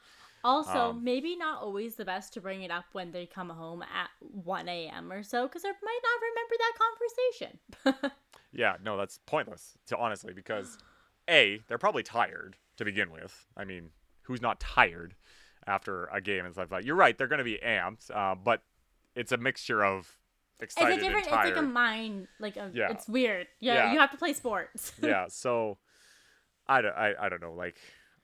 [0.46, 3.82] Also, Um, maybe not always the best to bring it up when they come home
[3.82, 5.10] at 1 a.m.
[5.12, 8.12] or so, because they might not remember that conversation.
[8.52, 10.78] Yeah, no, that's pointless to honestly because
[11.28, 13.44] a they're probably tired to begin with.
[13.54, 13.90] I mean,
[14.22, 15.14] who's not tired
[15.66, 16.80] after a game and stuff like?
[16.82, 16.86] That?
[16.86, 18.62] You're right, they're going to be amped, uh, but
[19.14, 20.16] it's a mixture of
[20.60, 22.90] excited it's a different, it's like a mind, like a, Yeah.
[22.92, 23.46] it's weird.
[23.60, 23.92] Yeah, Yeah.
[23.92, 24.92] you have to play sports.
[25.02, 25.76] yeah, so
[26.66, 27.52] I don't, I, I don't know.
[27.52, 27.76] Like,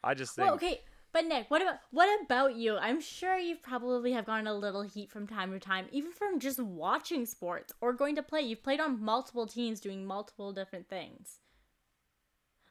[0.02, 0.80] I just think well, okay,
[1.12, 2.76] but Nick, what about what about you?
[2.76, 6.40] I'm sure you probably have gotten a little heat from time to time, even from
[6.40, 8.40] just watching sports or going to play.
[8.40, 11.38] You've played on multiple teams doing multiple different things.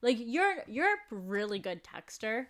[0.01, 2.47] Like you're you're a really good texter.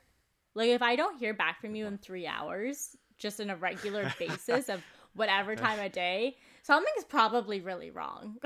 [0.56, 4.14] Like if I don't hear back from you in three hours, just on a regular
[4.20, 4.82] basis of
[5.14, 8.38] whatever time of day, something's probably really wrong.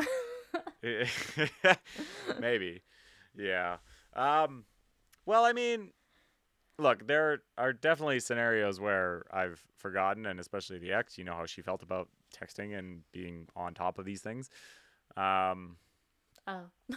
[2.39, 2.81] maybe,
[3.37, 3.77] yeah.
[4.15, 4.65] Um,
[5.25, 5.91] well, I mean,
[6.79, 11.17] look, there are definitely scenarios where I've forgotten, and especially the ex.
[11.17, 14.49] You know how she felt about texting and being on top of these things.
[15.17, 15.77] Um,
[16.47, 16.61] oh.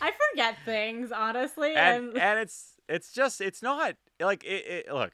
[0.00, 1.74] I forget things, honestly.
[1.74, 5.12] and and- and it's it's just it's not like it, it look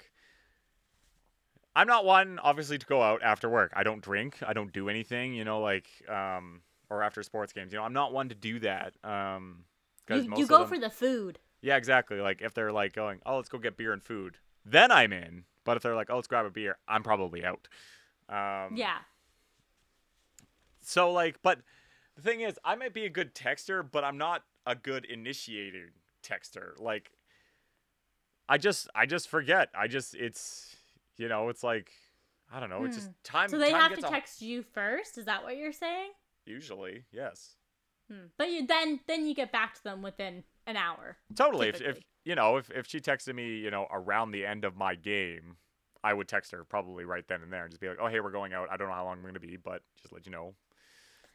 [1.76, 4.88] i'm not one obviously to go out after work i don't drink i don't do
[4.88, 8.35] anything you know like um or after sports games you know i'm not one to
[8.35, 9.64] do that um
[10.11, 11.38] you, you go them- for the food.
[11.61, 14.90] Yeah exactly like if they're like going oh let's go get beer and food then
[14.92, 17.68] i'm in but if they're like oh let's grab a beer i'm probably out
[18.29, 18.99] um Yeah.
[20.81, 21.61] so like, but
[22.16, 25.90] the thing is, I might be a good texter, but I'm not a good initiating
[26.23, 26.79] texter.
[26.81, 27.12] Like,
[28.49, 29.68] I just, I just forget.
[29.75, 30.75] I just, it's,
[31.16, 31.92] you know, it's like,
[32.53, 32.85] I don't know.
[32.85, 33.49] It's just time.
[33.51, 35.16] So they time have to text you first.
[35.16, 36.11] Is that what you're saying?
[36.44, 37.55] Usually, yes,
[38.11, 38.29] Hmm.
[38.38, 41.16] But you then then you get back to them within an hour.
[41.35, 41.68] totally.
[41.68, 44.76] If, if you know, if if she texted me, you know, around the end of
[44.76, 45.57] my game.
[46.04, 48.20] I would text her probably right then and there and just be like, "Oh, hey,
[48.20, 48.68] we're going out.
[48.70, 50.54] I don't know how long I'm going to be, but just let you know."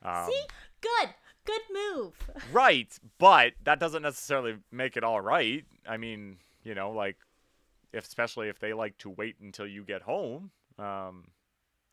[0.01, 0.41] Um, See,
[0.81, 1.09] good,
[1.45, 2.13] good move.
[2.53, 5.65] Right, but that doesn't necessarily make it all right.
[5.87, 7.17] I mean, you know, like,
[7.91, 11.25] if, especially if they like to wait until you get home, um,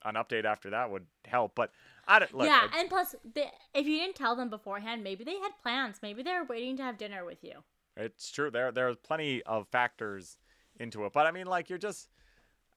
[0.04, 1.54] an update after that would help.
[1.54, 1.70] But
[2.08, 2.32] I don't.
[2.34, 5.52] Look, yeah, I- and plus, they, if you didn't tell them beforehand, maybe they had
[5.62, 5.98] plans.
[6.02, 7.62] Maybe they were waiting to have dinner with you.
[7.96, 8.50] it's true.
[8.50, 10.38] There, there's plenty of factors
[10.78, 11.12] into it.
[11.12, 12.08] But I mean, like, you're just,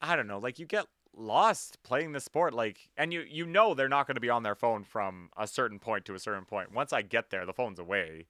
[0.02, 3.74] I don't know, like, you get lost playing the sport, like, and you you know
[3.74, 6.44] they're not going to be on their phone from a certain point to a certain
[6.46, 6.74] point.
[6.74, 8.26] Once I get there, the phone's away,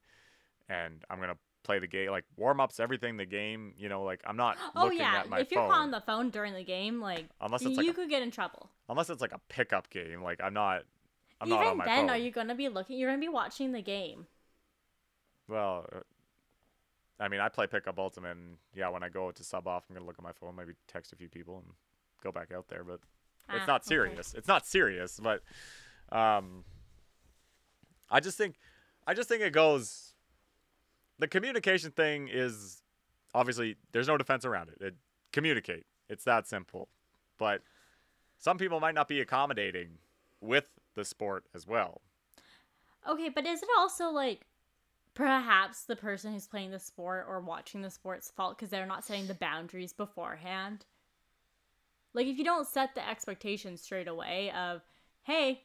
[0.68, 3.74] and I'm gonna play the game, like warm ups, everything, the game.
[3.76, 6.00] You know, like I'm not Oh looking yeah, at my if phone you're on the
[6.00, 8.70] phone during the game, like Unless it's you like a- could get in trouble.
[8.88, 10.22] unless it's like a pickup game.
[10.22, 10.82] Like I'm not.
[11.40, 12.10] I'm not on Even my then, phone.
[12.10, 12.96] are you gonna be looking?
[12.98, 14.26] You're gonna be watching the game.
[15.48, 16.00] Well, uh,
[17.20, 19.94] I mean, I play pickup ultimate, and yeah, when I go to sub off, I'm
[19.96, 21.66] gonna look at my phone, maybe text a few people, and
[22.22, 22.82] go back out there.
[22.84, 23.00] But
[23.50, 23.88] it's Ah, not okay.
[23.88, 24.34] serious.
[24.34, 25.42] It's not serious, but
[26.10, 26.64] um,
[28.10, 28.56] I just think,
[29.06, 30.13] I just think it goes.
[31.18, 32.82] The communication thing is
[33.34, 34.80] obviously there's no defense around it.
[34.80, 34.94] it.
[35.32, 35.84] Communicate.
[36.08, 36.88] It's that simple.
[37.38, 37.62] But
[38.38, 39.98] some people might not be accommodating
[40.40, 42.00] with the sport as well.
[43.08, 44.46] Okay, but is it also like
[45.14, 49.04] perhaps the person who's playing the sport or watching the sport's fault because they're not
[49.04, 50.84] setting the boundaries beforehand?
[52.12, 54.82] Like, if you don't set the expectations straight away of,
[55.22, 55.62] hey,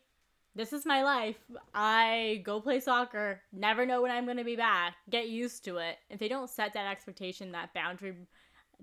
[0.55, 1.37] this is my life.
[1.73, 5.77] I go play soccer, never know when I'm going to be back, get used to
[5.77, 5.97] it.
[6.09, 8.15] If they don't set that expectation, that boundary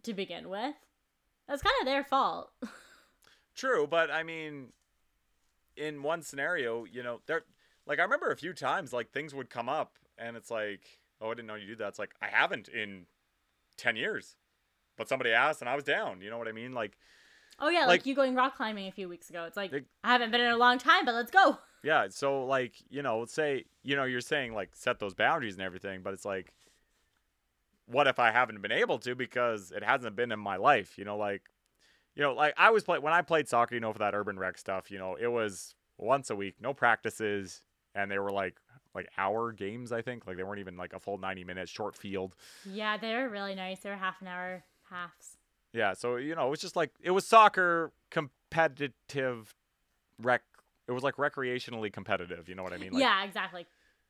[0.02, 0.74] to begin with,
[1.48, 2.50] that's kind of their fault.
[3.54, 4.68] True, but I mean,
[5.76, 7.42] in one scenario, you know, there,
[7.86, 10.80] like I remember a few times, like things would come up, and it's like,
[11.20, 11.88] oh, I didn't know you did that.
[11.88, 13.06] It's like I haven't in
[13.76, 14.36] ten years,
[14.96, 16.20] but somebody asked, and I was down.
[16.20, 16.72] You know what I mean?
[16.72, 16.98] Like,
[17.58, 19.44] oh, yeah, like, Like- you going rock climbing a few weeks ago.
[19.44, 19.72] It's like,
[20.04, 21.58] I haven't been in a long time, but let's go.
[21.82, 25.62] Yeah, so like, you know, say, you know, you're saying like set those boundaries and
[25.62, 26.52] everything, but it's like
[27.86, 31.04] what if I haven't been able to because it hasn't been in my life, you
[31.04, 31.42] know, like
[32.14, 34.38] you know, like I was play when I played soccer, you know, for that urban
[34.38, 37.62] rec stuff, you know, it was once a week, no practices,
[37.94, 38.56] and they were like
[38.94, 40.26] like hour games, I think.
[40.26, 42.34] Like they weren't even like a full 90 minutes short field.
[42.64, 43.80] Yeah, they were really nice.
[43.80, 45.35] They were half an hour halves.
[45.76, 49.54] Yeah, so you know, it was just like it was soccer competitive
[50.22, 50.42] rec
[50.88, 52.92] it was like recreationally competitive, you know what I mean?
[52.92, 53.66] Like, yeah, exactly.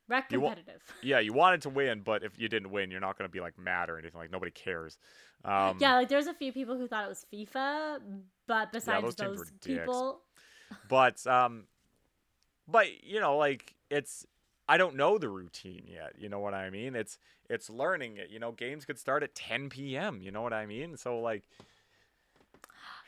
[0.09, 0.83] Rec You competitive.
[1.03, 3.41] yeah, you wanted to win, but if you didn't win, you're not going to be
[3.41, 4.21] like mad or anything.
[4.21, 4.99] Like nobody cares.
[5.45, 7.99] Um, yeah, like there's a few people who thought it was FIFA,
[8.47, 9.67] but besides those those, dicks.
[9.67, 10.21] people,
[10.89, 11.65] but um,
[12.69, 14.25] but you know, like it's
[14.69, 16.15] I don't know the routine yet.
[16.19, 16.95] You know what I mean?
[16.97, 18.31] It's it's learning it.
[18.31, 20.21] You know, games could start at 10 p.m.
[20.21, 20.97] You know what I mean?
[20.97, 21.45] So like,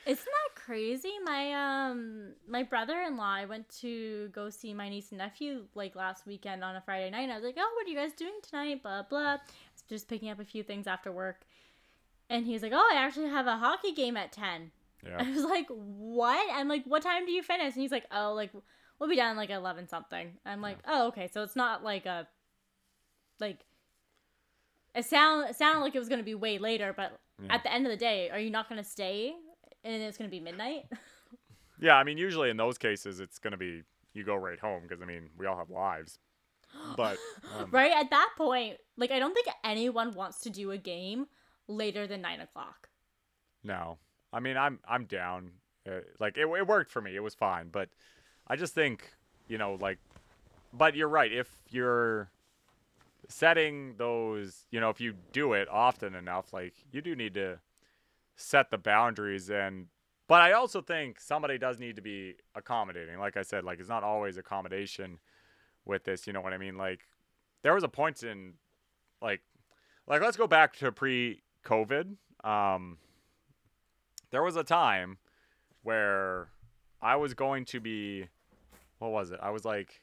[0.05, 1.13] isn't that crazy?
[1.23, 1.53] My
[1.89, 6.63] um my brother-in-law, I went to go see my niece and nephew like last weekend
[6.63, 7.21] on a Friday night.
[7.23, 9.37] And I was like, "Oh, what are you guys doing tonight?" Blah blah.
[9.89, 11.41] Just picking up a few things after work,
[12.29, 14.71] and he's like, "Oh, I actually have a hockey game at 10.
[15.05, 18.05] yeah, I was like, "What?" I'm like, "What time do you finish?" And he's like,
[18.11, 18.51] "Oh, like
[18.99, 21.29] we'll be done like 11 something." I'm like, "Oh, okay.
[21.31, 22.27] So it's not like a
[23.39, 23.59] like
[24.95, 27.55] it sound it sounded like it was going to be way later, but Yeah.
[27.55, 29.33] at the end of the day, are you not going to stay
[29.83, 30.85] and it's going to be midnight?"
[31.79, 31.95] yeah.
[31.95, 33.83] I mean, usually in those cases, it's going to be
[34.13, 36.19] you go right home because I mean we all have lives.
[36.95, 37.17] But
[37.57, 41.27] um, right at that point, like I don't think anyone wants to do a game
[41.67, 42.89] later than 9 o'clock.
[43.63, 43.97] No,
[44.33, 45.51] I mean I'm I'm down.
[45.87, 47.15] Uh, like it, it worked for me.
[47.15, 47.89] It was fine, but
[48.49, 49.13] I just think
[49.47, 49.99] you know like,
[50.73, 51.31] but you're right.
[51.31, 52.29] If you're
[53.27, 57.59] setting those, you know, if you do it often enough, like you do need to
[58.35, 59.87] set the boundaries and.
[60.27, 63.17] But I also think somebody does need to be accommodating.
[63.17, 65.17] Like I said, like it's not always accommodation
[65.85, 66.27] with this.
[66.27, 66.77] You know what I mean?
[66.77, 66.99] Like
[67.63, 68.53] there was a point in,
[69.23, 69.41] like,
[70.07, 72.15] like let's go back to pre-COVID.
[72.43, 72.99] Um,
[74.29, 75.17] there was a time
[75.81, 76.49] where
[77.01, 78.27] I was going to be
[78.99, 79.39] what was it?
[79.41, 80.01] I was like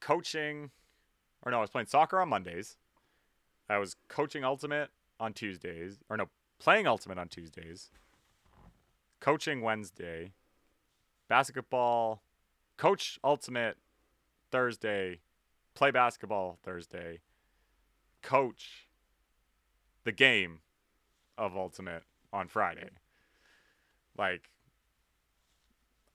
[0.00, 0.70] coaching
[1.42, 2.76] or no, I was playing soccer on Mondays.
[3.68, 6.28] I was coaching ultimate on Tuesdays or no,
[6.58, 7.90] playing ultimate on Tuesdays.
[9.20, 10.32] Coaching Wednesday.
[11.28, 12.22] Basketball
[12.76, 13.76] coach ultimate
[14.50, 15.20] Thursday.
[15.74, 17.20] Play basketball Thursday.
[18.22, 18.88] Coach
[20.04, 20.60] the game
[21.36, 22.02] of ultimate
[22.32, 22.90] on Friday.
[24.16, 24.50] Like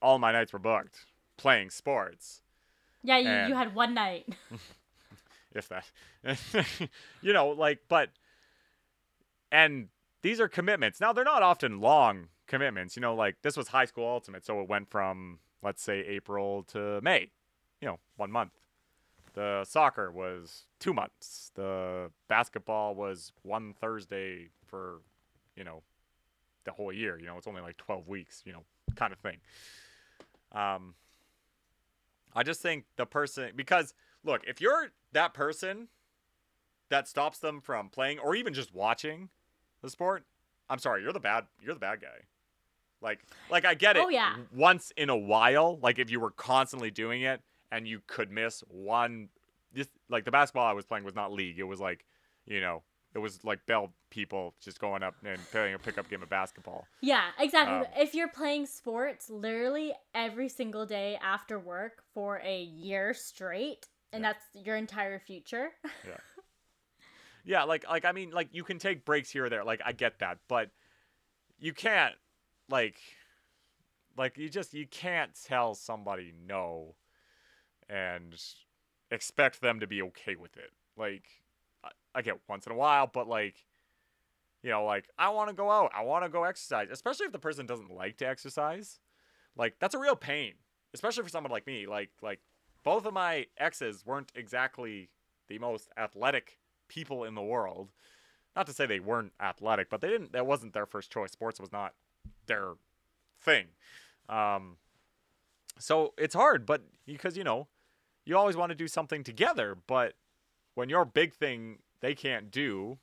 [0.01, 1.05] all my nights were booked
[1.37, 2.41] playing sports,
[3.03, 4.27] Yeah, you, And- you had one night.
[5.53, 5.85] if that.
[7.21, 8.09] you know, like but
[9.51, 9.89] and
[10.21, 10.99] these are commitments.
[11.01, 14.61] Now they're not often long commitments, you know, like this was high school ultimate, so
[14.61, 17.31] it went from let's say April to May.
[17.81, 18.53] You know, 1 month.
[19.33, 21.51] The soccer was 2 months.
[21.55, 25.01] The basketball was one Thursday for,
[25.57, 25.81] you know,
[26.65, 28.63] the whole year, you know, it's only like 12 weeks, you know,
[28.95, 29.37] kind of thing.
[30.53, 30.95] Um
[32.35, 33.93] I just think the person because
[34.23, 35.87] look, if you're that person
[36.89, 39.29] that stops them from playing or even just watching
[39.81, 40.23] the sport,
[40.69, 42.25] I'm sorry, you're the bad you're the bad guy.
[43.01, 43.19] Like
[43.49, 44.35] like I get it Oh, yeah.
[44.55, 47.41] once in a while, like if you were constantly doing it
[47.71, 49.29] and you could miss one
[49.73, 51.59] this like the basketball I was playing was not league.
[51.59, 52.05] It was like,
[52.45, 52.83] you know,
[53.13, 56.88] it was like bell people just going up and playing a pickup game of basketball.
[57.02, 57.76] Yeah, exactly.
[57.78, 63.88] Um, if you're playing sports literally every single day after work for a year straight,
[64.12, 64.34] and Yeah.
[64.34, 65.71] that's your entire future.
[67.45, 69.63] Yeah, like like I mean like you can take breaks here or there.
[69.63, 70.71] Like I get that, but
[71.60, 72.15] you can't
[72.69, 72.97] like
[74.17, 76.95] like you just you can't tell somebody no
[77.89, 78.36] and
[79.12, 80.71] expect them to be okay with it.
[80.97, 81.26] Like
[82.15, 83.55] I, get once in a while, but like
[84.61, 87.31] you know, like I want to go out, I want to go exercise, especially if
[87.31, 88.99] the person doesn't like to exercise.
[89.57, 90.53] Like that's a real pain,
[90.93, 91.85] especially for someone like me.
[91.85, 92.39] Like like
[92.83, 95.09] both of my exes weren't exactly
[95.49, 97.91] the most athletic people in the world.
[98.55, 100.31] Not to say they weren't athletic, but they didn't.
[100.31, 101.31] That wasn't their first choice.
[101.31, 101.93] Sports was not
[102.45, 102.73] their
[103.41, 103.67] thing.
[104.29, 104.77] Um,
[105.79, 107.67] so it's hard, but because you know,
[108.25, 109.75] you always want to do something together.
[109.88, 110.13] But
[110.76, 112.97] when your big thing they can't do,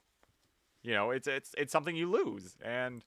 [0.83, 3.05] you know, it's it's it's something you lose, and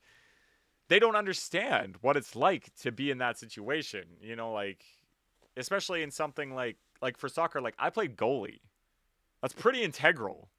[0.89, 4.03] they don't understand what it's like to be in that situation.
[4.22, 4.84] You know, like
[5.57, 8.59] especially in something like like for soccer, like I played goalie.
[9.41, 10.49] That's pretty integral.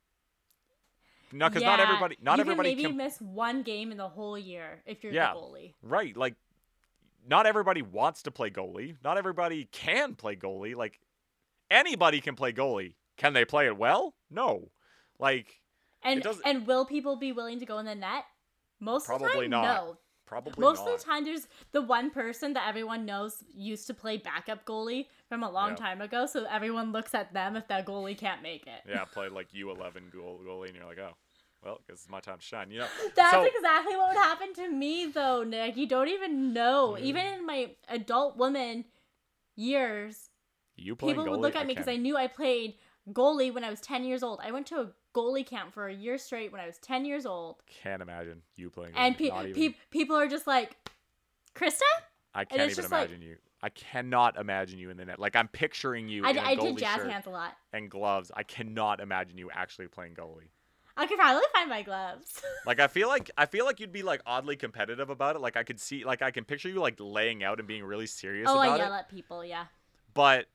[1.32, 4.09] No, because not everybody, not you everybody can maybe can miss one game in the
[4.09, 5.32] whole year if you're Yeah.
[5.32, 5.74] the goalie.
[5.82, 6.16] Right.
[6.16, 6.34] Like
[7.26, 8.96] not everybody wants to play goalie.
[9.02, 10.76] Not everybody can play goalie.
[10.76, 11.00] Like
[11.70, 12.94] anybody can play goalie.
[13.16, 14.14] Can they play it well?
[14.30, 14.70] No.
[15.18, 15.60] Like
[16.02, 18.24] And and will people be willing to go in the net?
[18.80, 19.62] Most of the Probably time, not.
[19.62, 19.96] no.
[20.26, 20.94] probably Most not.
[20.94, 25.06] of the time, there's the one person that everyone knows used to play backup goalie
[25.28, 28.66] from a long time ago, so everyone looks at them if that goalie can't make
[28.66, 28.82] it.
[28.88, 31.14] Yeah, play like U11 goal, goalie, and you're like, oh,
[31.64, 32.70] well, guess it's my time to shine.
[32.70, 32.86] You know,
[33.16, 35.76] That's so exactly what would happen to me, though, Nick.
[35.76, 36.96] You don't even know.
[36.98, 37.02] Mm.
[37.02, 38.84] Even in my adult woman
[39.56, 40.30] years,
[40.76, 42.74] you people would look at me because I knew I played
[43.12, 44.40] goalie when I was 10 years old.
[44.42, 47.26] I went to a goalie camp for a year straight when I was 10 years
[47.26, 47.57] old.
[47.82, 48.94] can't imagine you playing.
[48.96, 50.76] And goalie, pe- even, pe- people are just like,
[51.55, 51.82] Krista?
[52.34, 53.36] I can't even just like- imagine you.
[53.62, 55.18] I cannot imagine you in the net.
[55.18, 57.55] Like I'm picturing you I, in a I did jazz hands a lot.
[57.72, 58.30] and gloves.
[58.36, 60.50] I cannot imagine you actually playing goalie.
[60.98, 62.42] I could probably find my gloves.
[62.66, 65.38] Like I feel like I feel like you'd be like oddly competitive about it.
[65.40, 68.07] Like I could see, like I can picture you like laying out and being really
[68.07, 68.59] serious about it.
[68.59, 68.98] oh, I about yell it.
[68.98, 69.64] at people, yeah.
[70.12, 70.46] But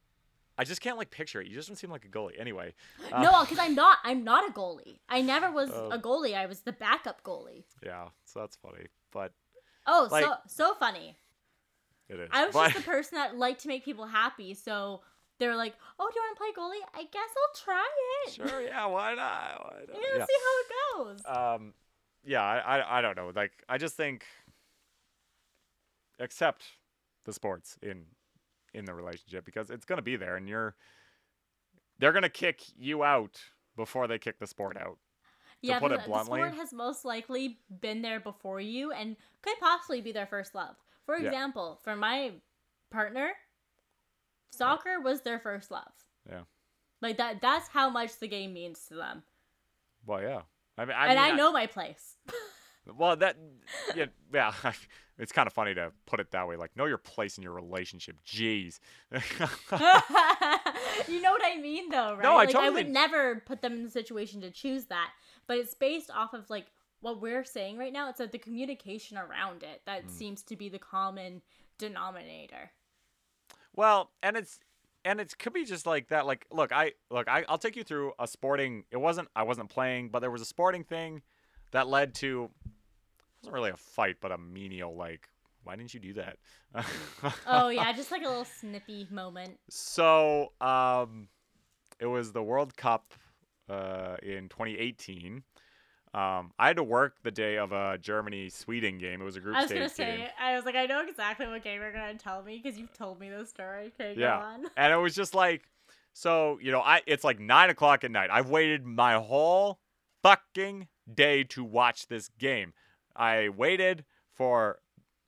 [0.59, 1.47] I just can't like picture it.
[1.47, 2.37] You just don't seem like a goalie.
[2.37, 2.73] Anyway.
[3.13, 3.99] uh, no, because I'm not.
[4.03, 4.99] I'm not a goalie.
[5.07, 5.89] I never was Oh.
[5.89, 6.35] a goalie.
[6.35, 7.63] I was the backup goalie.
[7.81, 9.31] Yeah, so that's funny, but
[9.87, 11.17] Oh, Like- so so funny.
[12.09, 12.29] it is.
[12.33, 15.01] I was but, just the person that liked to make people happy, so
[15.37, 16.99] they're like, "Oh, do you want to play goalie?
[17.01, 17.87] I guess I'll try
[18.27, 18.33] it.
[18.33, 19.63] sure, yeah, why not?
[19.63, 19.89] Why not?
[19.95, 20.25] Yeah, Yeah.
[20.25, 20.69] see how it
[21.07, 21.73] goes." Um,
[22.25, 23.31] yeah, I, I, I don't know.
[23.33, 24.25] Like, I just think
[26.19, 26.63] accept
[27.25, 28.05] the sports in
[28.73, 30.75] in the relationship because it's gonna be there, and you're
[31.99, 33.39] they're gonna kick you out
[33.75, 34.97] before they kick the sport out.
[35.61, 39.15] yeah, put the, it bluntly- the sport has most likely been there before you and
[39.41, 40.75] could possibly be their first love.
[41.05, 41.27] For Yeah.
[41.27, 42.33] example, for my
[42.91, 43.31] partner,
[44.51, 45.91] soccer was their first love.
[46.29, 46.43] Yeah.
[47.01, 47.41] Like that.
[47.41, 49.23] That's how much the game means to them.
[50.05, 50.41] Well, yeah.
[50.77, 52.15] I mean, I and mean, I know my place.
[52.97, 53.37] Well, that
[53.95, 54.53] yeah, yeah.
[55.19, 56.55] It's kind of funny to put it that way.
[56.55, 58.15] Like, know your place in your relationship.
[58.25, 58.79] Jeez.
[61.07, 62.23] you know what I mean, though, right?
[62.23, 65.11] No, I like, I would never put them in the situation to choose that,
[65.47, 66.67] but it's based off of like
[67.01, 68.09] what we're saying right now.
[68.09, 70.09] It's like the communication around it that Mm.
[70.09, 71.41] seems to be the common
[71.77, 72.71] denominator.
[73.75, 74.59] Well, and it's
[75.05, 76.25] and it could be just like that.
[76.25, 78.83] Like, look, I look, I, I'll take you through a sporting.
[78.91, 81.21] It wasn't I wasn't playing, but there was a sporting thing
[81.71, 82.49] that led to.
[83.41, 85.29] It wasn't really a fight, but a menial like.
[85.63, 86.37] Why didn't you do that?
[87.45, 89.59] Oh yeah, just like a little snippy moment.
[89.69, 91.27] So, um,
[91.99, 93.13] it was the World Cup
[93.69, 95.43] uh, in 2018.
[96.13, 99.21] Um, I had to work the day of a Germany Sweden game.
[99.21, 100.27] It was a group I was stage gonna say, game.
[100.39, 103.19] I was like, I know exactly what game you're gonna tell me because you've told
[103.19, 103.91] me the story.
[103.99, 104.37] Okay, go Yeah.
[104.39, 104.65] on.
[104.77, 105.63] and it was just like
[106.13, 109.79] so you know i it's like nine o'clock at night i've waited my whole
[110.23, 112.73] fucking day to watch this game
[113.19, 114.03] i waited
[114.33, 114.79] for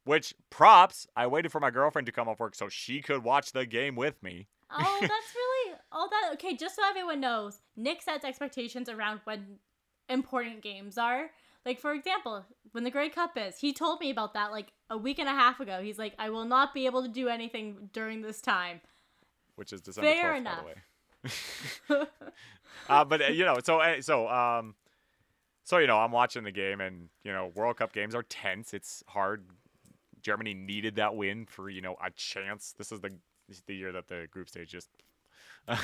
[0.05, 3.51] which props i waited for my girlfriend to come off work so she could watch
[3.51, 6.29] the game with me Oh, that's really all that.
[6.35, 9.57] Okay, just so everyone knows, Nick sets expectations around when
[10.07, 11.29] important games are.
[11.65, 14.97] Like for example, when the Grey Cup is, he told me about that like a
[14.97, 15.81] week and a half ago.
[15.81, 18.79] He's like, I will not be able to do anything during this time.
[19.57, 20.63] which is december Fair 12th enough.
[20.63, 20.73] by
[21.89, 22.07] the way
[22.89, 24.73] uh, but uh, you know so uh, so um
[25.63, 28.73] so you know i'm watching the game and you know world cup games are tense.
[28.73, 29.45] It's hard.
[30.21, 32.73] Germany needed that win for you know a chance.
[32.77, 33.09] This is the
[33.47, 34.89] this is the year that the group stage just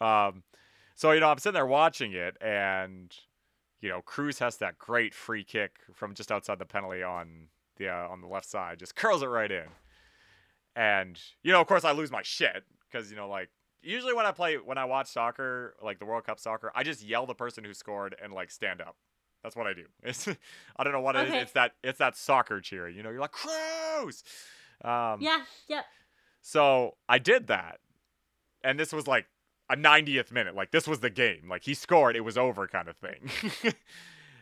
[0.00, 0.42] um
[0.94, 3.16] so you know i'm sitting there watching it and
[3.80, 7.48] you know Kroos has that great free kick from just outside the penalty on
[7.78, 9.66] the uh, on the left side just curls it right in.
[10.76, 13.48] And you know of course i lose my shit because you know like
[13.82, 17.02] usually when i play when i watch soccer like the world cup soccer i just
[17.02, 18.96] yell the person who scored and like stand up
[19.42, 20.28] that's what i do it's
[20.76, 21.40] i don't know what it is Okay.
[21.40, 24.22] it's that it's that soccer cheering you know you're like Kroos!
[24.84, 25.84] um yeah, yep.
[26.40, 27.78] so i did that
[28.62, 29.26] and this was like
[29.70, 32.88] a 90th minute like this was the game like he scored it was over kind
[32.88, 33.30] of thing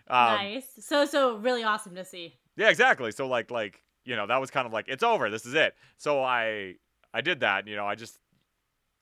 [0.09, 0.65] um, nice.
[0.81, 2.39] So so really awesome to see.
[2.57, 3.13] yeah, exactly.
[3.13, 5.29] So like like you know that was kind of like it's over.
[5.29, 5.75] This is it.
[5.99, 6.77] So I
[7.13, 7.69] I did that.
[7.69, 8.19] You know I just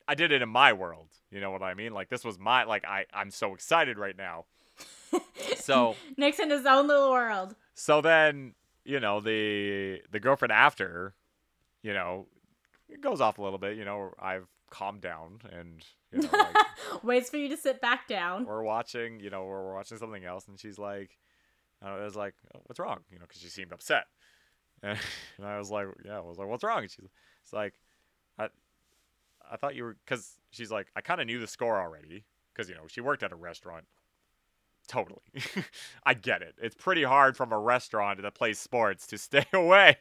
[0.09, 1.09] I did it in my world.
[1.31, 1.93] You know what I mean?
[1.93, 4.47] Like this was my like I I'm so excited right now.
[5.57, 7.55] So Nick's in his own little world.
[7.75, 8.55] so then
[8.85, 11.15] you know the the girlfriend after
[11.83, 12.27] you know
[12.89, 13.77] it goes off a little bit.
[13.77, 16.57] You know I've calmed down and you know like
[17.03, 18.45] Waits for you to sit back down.
[18.45, 21.19] we're watching, you know, we're, watching something else, and she's like,
[21.83, 23.01] I was like, "Oh, what's wrong?
[23.11, 24.05] You know, because she seemed upset,
[24.83, 24.99] and,
[25.39, 26.83] and I was like, yeah, I was like, what's wrong?
[26.83, 27.05] And she's
[27.43, 27.86] it's like, I,
[29.51, 32.69] I thought you were, because she's like, I kind of knew the score already, because
[32.69, 33.85] you know she worked at a restaurant.
[34.89, 35.23] Totally,
[36.07, 36.55] I get it.
[36.63, 39.99] It's pretty hard from a restaurant that plays sports to stay away.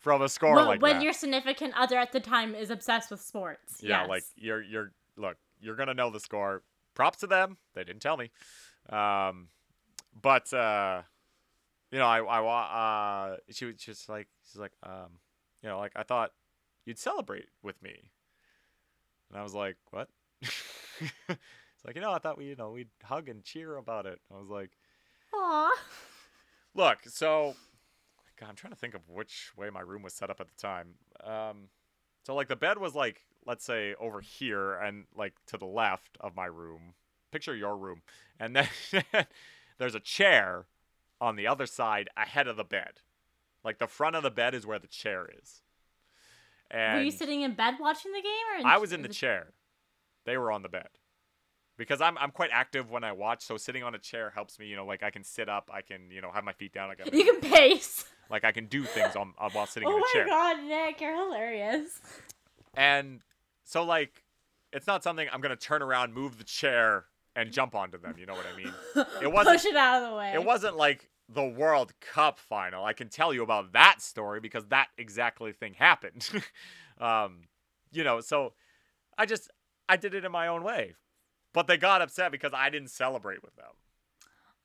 [0.00, 1.02] from a score when, like when that.
[1.02, 3.78] your significant other at the time is obsessed with sports.
[3.80, 4.08] Yeah, yes.
[4.08, 6.62] like you're you're look, you're gonna know the score.
[6.94, 7.58] Props to them.
[7.74, 8.30] They didn't tell me.
[8.88, 9.48] Um,
[10.20, 11.02] but uh,
[11.90, 12.62] you know, I I wa-
[13.32, 15.18] uh, she was just like she's like um,
[15.62, 16.32] you know, like I thought
[16.84, 18.10] you'd celebrate with me,
[19.30, 20.08] and I was like, what?
[20.42, 24.20] it's like you know, I thought we you know we'd hug and cheer about it.
[24.32, 24.70] I was like,
[25.34, 25.70] Aw.
[26.74, 27.54] look, so
[28.38, 30.60] God, I'm trying to think of which way my room was set up at the
[30.60, 30.94] time.
[31.24, 31.68] Um,
[32.24, 36.18] so like the bed was like let's say over here and like to the left
[36.20, 36.94] of my room.
[37.32, 38.02] Picture your room,
[38.38, 38.68] and then
[39.78, 40.66] there's a chair
[41.20, 43.00] on the other side ahead of the bed.
[43.64, 45.62] Like the front of the bed is where the chair is.
[46.70, 49.52] And Were you sitting in bed watching the game, or I was in the chair.
[50.24, 50.88] They were on the bed.
[51.78, 54.66] Because I'm I'm quite active when I watch, so sitting on a chair helps me.
[54.66, 56.90] You know, like I can sit up, I can you know have my feet down,
[56.90, 58.04] I can You can pace.
[58.30, 61.00] like I can do things on, on while sitting oh in a my god, Nick,
[61.00, 62.00] you're hilarious.
[62.74, 63.20] And
[63.64, 64.22] so like
[64.72, 67.04] it's not something I'm gonna turn around, move the chair,
[67.36, 68.14] and jump onto them.
[68.18, 68.72] You know what I mean?
[69.22, 70.32] It wasn't- Push it out of the way.
[70.32, 72.84] It wasn't like the World Cup final.
[72.84, 76.28] I can tell you about that story because that exactly thing happened.
[77.00, 77.48] um,
[77.92, 78.52] you know, so
[79.18, 79.50] I just
[79.88, 80.94] I did it in my own way.
[81.52, 83.72] But they got upset because I didn't celebrate with them.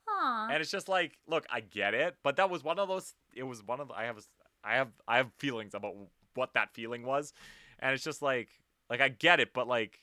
[0.10, 0.50] Aw.
[0.52, 3.44] And it's just like, look, I get it, but that was one of those it
[3.44, 4.20] was one of the, I have
[4.64, 5.96] I have I have feelings about
[6.36, 7.34] what that feeling was.
[7.80, 8.50] And it's just like
[8.90, 10.02] like I get it, but like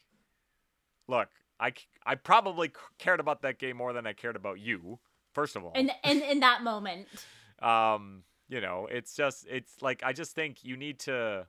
[1.09, 1.29] look,
[1.61, 1.73] I
[2.05, 4.99] I probably cared about that game more than I cared about you.
[5.33, 5.73] First of all.
[5.75, 7.09] in, in in that moment.
[7.63, 11.45] um you know it's just it's like i just think you need to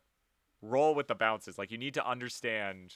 [0.62, 1.58] roll with the bounces.
[1.58, 2.94] Like you need to understand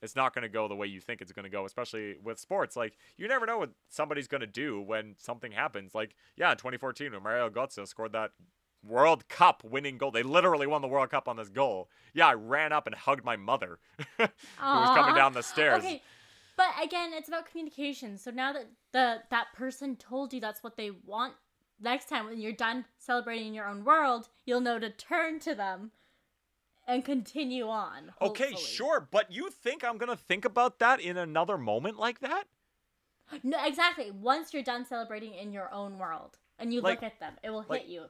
[0.00, 2.38] it's not going to go the way you think it's going to go especially with
[2.38, 2.76] sports.
[2.76, 5.94] Like you never know what somebody's going to do when something happens.
[5.94, 8.32] Like yeah in 2014 when mario götze scored that
[8.84, 11.88] world cup winning goal they literally won the world cup on this goal.
[12.14, 13.78] Yeah i ran up and hugged my mother
[14.18, 14.24] who
[14.60, 15.78] was coming down the stairs.
[15.78, 16.02] Okay,
[16.56, 18.18] but again, it's about communication.
[18.18, 21.34] So now that the that person told you that's what they want,
[21.80, 25.54] next time when you're done celebrating in your own world, you'll know to turn to
[25.54, 25.90] them
[26.88, 28.12] and continue on.
[28.20, 32.18] okay sure but you think i'm going to think about that in another moment like
[32.18, 32.42] that
[33.44, 34.10] No, exactly.
[34.10, 37.50] Once you're done celebrating in your own world and you Like- look at them, it
[37.50, 38.06] will like- hit you.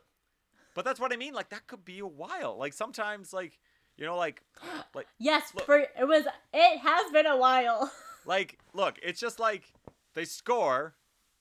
[0.75, 1.35] But that's what I mean.
[1.35, 2.57] Like that could be a while.
[2.57, 3.59] Like sometimes, like
[3.99, 4.43] you know, like
[5.19, 6.25] Yes, Look- for it was.
[6.55, 7.93] It has been a while.
[8.27, 9.73] like look, it's just like
[10.15, 10.95] they score,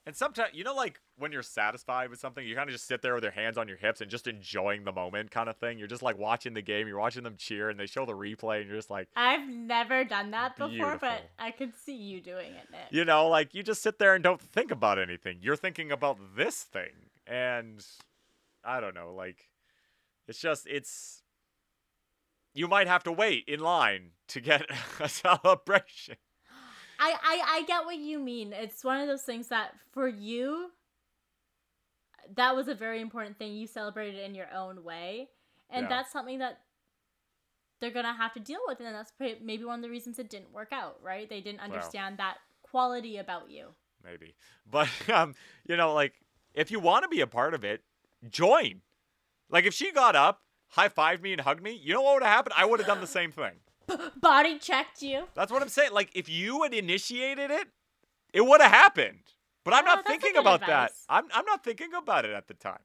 [0.05, 3.01] and sometimes you know, like when you're satisfied with something, you kind of just sit
[3.03, 5.77] there with your hands on your hips and just enjoying the moment, kind of thing.
[5.77, 8.61] You're just like watching the game, you're watching them cheer, and they show the replay,
[8.61, 10.99] and you're just like, I've never done that before, Beautiful.
[11.01, 12.81] but I could see you doing it, Nick.
[12.89, 15.37] you know, like you just sit there and don't think about anything.
[15.41, 17.85] You're thinking about this thing, and
[18.63, 19.49] I don't know, like
[20.27, 21.19] it's just it's.
[22.53, 24.65] You might have to wait in line to get
[24.99, 26.15] a celebration.
[27.03, 28.53] I, I I get what you mean.
[28.53, 30.69] It's one of those things that for you
[32.35, 33.53] that was a very important thing.
[33.55, 35.29] You celebrated in your own way.
[35.69, 35.89] And Yeah.
[35.89, 36.61] that's something that
[37.79, 40.29] they're going to have to deal with and that's maybe one of the reasons it
[40.29, 41.27] didn't work out, right?
[41.27, 43.69] They didn't understand that quality about you.
[44.03, 44.35] maybe.
[44.69, 45.33] But um,
[45.67, 46.13] you know, like
[46.53, 47.81] if you want to be a part of it,
[48.29, 48.81] join.
[49.49, 52.23] Like if she got up, high fived me and hugged me, you know what would
[52.23, 52.53] have happened?
[52.57, 53.53] I would have done the same thing.
[54.21, 55.27] Body checked you.
[55.33, 55.91] That's what I'm saying.
[55.91, 57.67] Like if you had initiated it,
[58.33, 59.19] it would have happened.
[59.63, 60.91] But I'm Oh, not thinking about that.
[61.09, 62.79] I'm I'm not thinking about it at the time.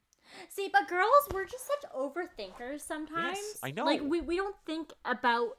[0.50, 3.38] See, but girls, we're just such overthinkers sometimes.
[3.40, 3.84] Yes, I know.
[3.84, 5.56] Like we, we don't think about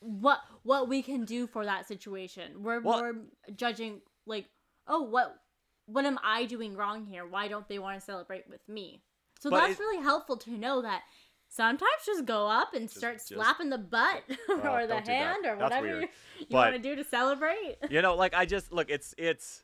[0.00, 2.62] what what we can do for that situation.
[2.62, 3.14] We're Well- more
[3.54, 4.46] judging like,
[4.86, 5.40] oh, what
[5.86, 7.26] what am I doing wrong here?
[7.26, 9.02] Why don't they want to celebrate with me?
[9.40, 11.02] So that's it- really helpful to know that
[11.48, 15.04] sometimes just go up and start just- slapping the butt Well, oh, or the don't
[15.04, 15.16] do that.
[15.16, 17.76] hand or whatever you, you want to do to celebrate.
[17.90, 19.62] You know, like I just look, it's it's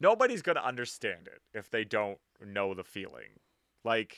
[0.00, 3.40] nobody's gonna understand it if they don't know the feeling.
[3.84, 4.16] Like,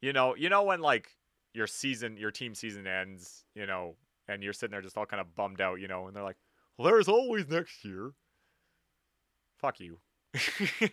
[0.00, 1.08] you know, you know when like
[1.54, 3.96] your season, your team season ends, you know,
[4.28, 6.38] and you're sitting there just all kind of bummed out, you know, and they're like,
[6.78, 8.12] "Well, there's always next year."
[9.58, 9.98] Fuck you.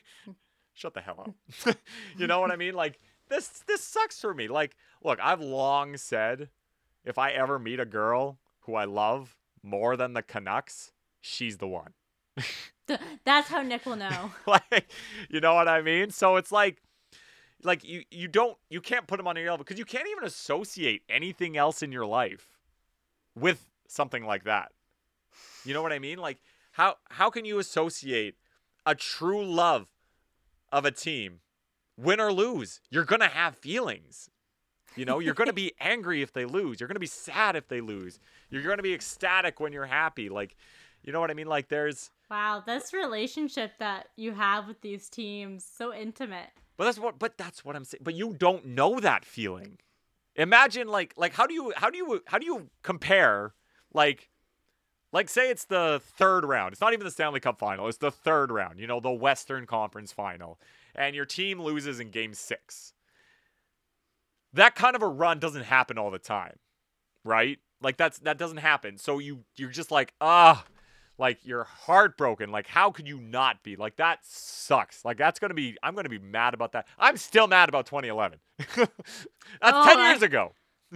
[0.73, 1.33] Shut the hell
[1.65, 1.75] up.
[2.17, 2.73] you know what I mean?
[2.73, 2.99] Like
[3.29, 4.47] this this sucks for me.
[4.47, 6.49] Like, look, I've long said
[7.03, 11.67] if I ever meet a girl who I love more than the Canucks, she's the
[11.67, 11.93] one.
[13.25, 14.31] That's how Nick will know.
[14.47, 14.89] like,
[15.29, 16.09] you know what I mean?
[16.11, 16.81] So it's like
[17.63, 20.23] like you you don't you can't put them on your level because you can't even
[20.23, 22.57] associate anything else in your life
[23.35, 24.71] with something like that.
[25.65, 26.19] You know what I mean?
[26.19, 26.37] Like
[26.73, 28.35] how how can you associate
[28.85, 29.87] a true love
[30.71, 31.39] of a team
[31.97, 34.29] win or lose, you're going to have feelings.
[34.95, 36.79] You know, you're going to be angry if they lose.
[36.79, 38.19] You're going to be sad if they lose.
[38.49, 40.29] You're going to be ecstatic when you're happy.
[40.29, 40.55] Like,
[41.03, 41.47] you know what I mean?
[41.47, 42.11] Like, there's.
[42.29, 46.49] Wow, this relationship that you have with these teams so intimate.
[46.77, 47.19] But that's what.
[47.19, 48.01] But that's what I'm saying.
[48.03, 49.77] But you don't know that feeling.
[50.35, 53.55] Imagine like like how do you how do you how do you compare
[53.91, 54.29] like
[55.11, 56.73] like say it's the third round.
[56.73, 57.87] It's not even the Stanley Cup final.
[57.87, 58.79] It's the third round.
[58.79, 60.59] You know, the Western Conference final,
[60.97, 62.93] and your team loses in Game Six.
[64.53, 66.57] That kind of a run doesn't happen all the time,
[67.23, 67.59] right?
[67.81, 68.97] Like that's that doesn't happen.
[68.97, 70.65] So you you're just like ah,
[71.17, 72.49] like you're heartbroken.
[72.51, 73.75] Like how could you not be?
[73.75, 75.05] Like that sucks.
[75.05, 75.77] Like that's gonna be.
[75.83, 76.87] I'm gonna be mad about that.
[76.97, 78.39] I'm still mad about 2011.
[78.75, 78.89] that's
[79.61, 80.53] Oh, ten I- years ago.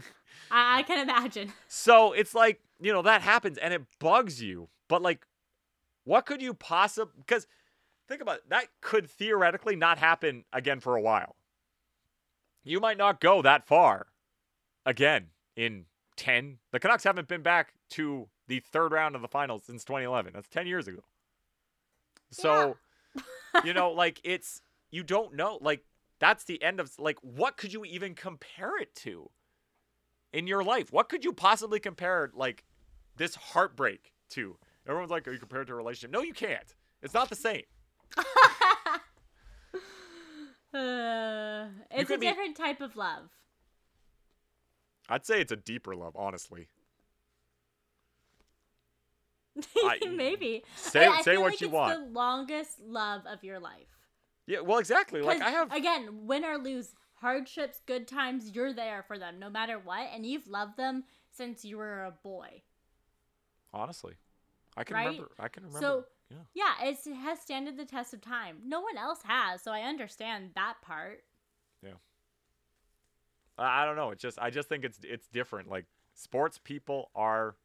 [0.52, 1.54] I, I can imagine.
[1.68, 4.70] So it's like, you know, that happens and it bugs you.
[4.89, 5.26] But like,
[6.04, 7.45] what could you possibly, because
[8.12, 11.36] think about it, that could theoretically not happen again for a while.
[12.64, 14.07] You might not go that far
[14.86, 15.86] again in
[16.18, 16.59] 10.
[16.72, 20.34] The Canucks haven't been back to the third round of the finals since 2011.
[20.34, 21.01] That's 10 years ago.
[22.32, 22.78] So,
[23.64, 25.57] you know, like it's, you don't know.
[25.62, 25.84] Like,
[26.20, 29.32] that's the end of, like, what could you even compare it to?
[30.34, 30.91] in your life?
[30.91, 32.64] What could you possibly compare like
[33.18, 34.57] this heartbreak to?
[34.88, 36.76] Everyone's like, "Are you compared to a relationship?" No, you can't.
[37.01, 37.64] It's not the same.
[40.74, 43.30] Uh, it's a be- different type of love.
[45.09, 46.70] I'd say it's a deeper love, honestly.
[50.09, 50.64] Maybe.
[50.76, 51.99] Say I- I say what like you it's want.
[51.99, 53.88] The longest love of your life.
[54.47, 55.22] Yeah, well, exactly.
[55.22, 55.72] Like I have.
[55.74, 60.26] again, win or lose, hardships, good times, you're there for them no matter what, and
[60.26, 62.62] you've loved them since you were a boy.
[63.74, 64.14] honestly,
[64.78, 65.05] I can Right?
[65.07, 65.32] remember.
[65.39, 65.86] I can remember.
[65.86, 66.44] So- yeah.
[66.80, 68.58] Yeah, it's, it has standed the test of time.
[68.66, 71.24] No one else has, so I understand that part.
[73.58, 74.12] I I don't know.
[74.12, 75.70] It's just I just think it's it's different.
[75.70, 77.56] Like sports people are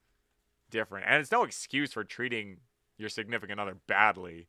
[0.71, 2.59] different, and it's no excuse for treating
[2.99, 4.49] your significant other badly.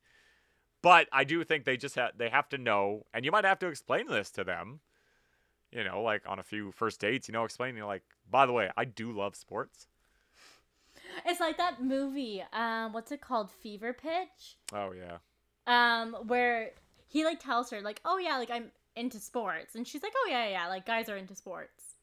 [0.81, 3.59] But I do think they just have they have to know, and you might have
[3.59, 4.81] to explain this to them.
[5.71, 8.69] You know, like on a few first dates, you know, explaining like, by the way,
[8.77, 9.87] I do love sports.
[11.25, 13.51] It's like that movie, um, what's it called?
[13.51, 14.57] Fever Pitch?
[14.73, 15.17] Oh yeah,
[15.67, 16.71] um where
[17.07, 20.27] he like tells her like oh yeah like i'm into sports and she's like oh
[20.29, 21.95] yeah yeah like guys are into sports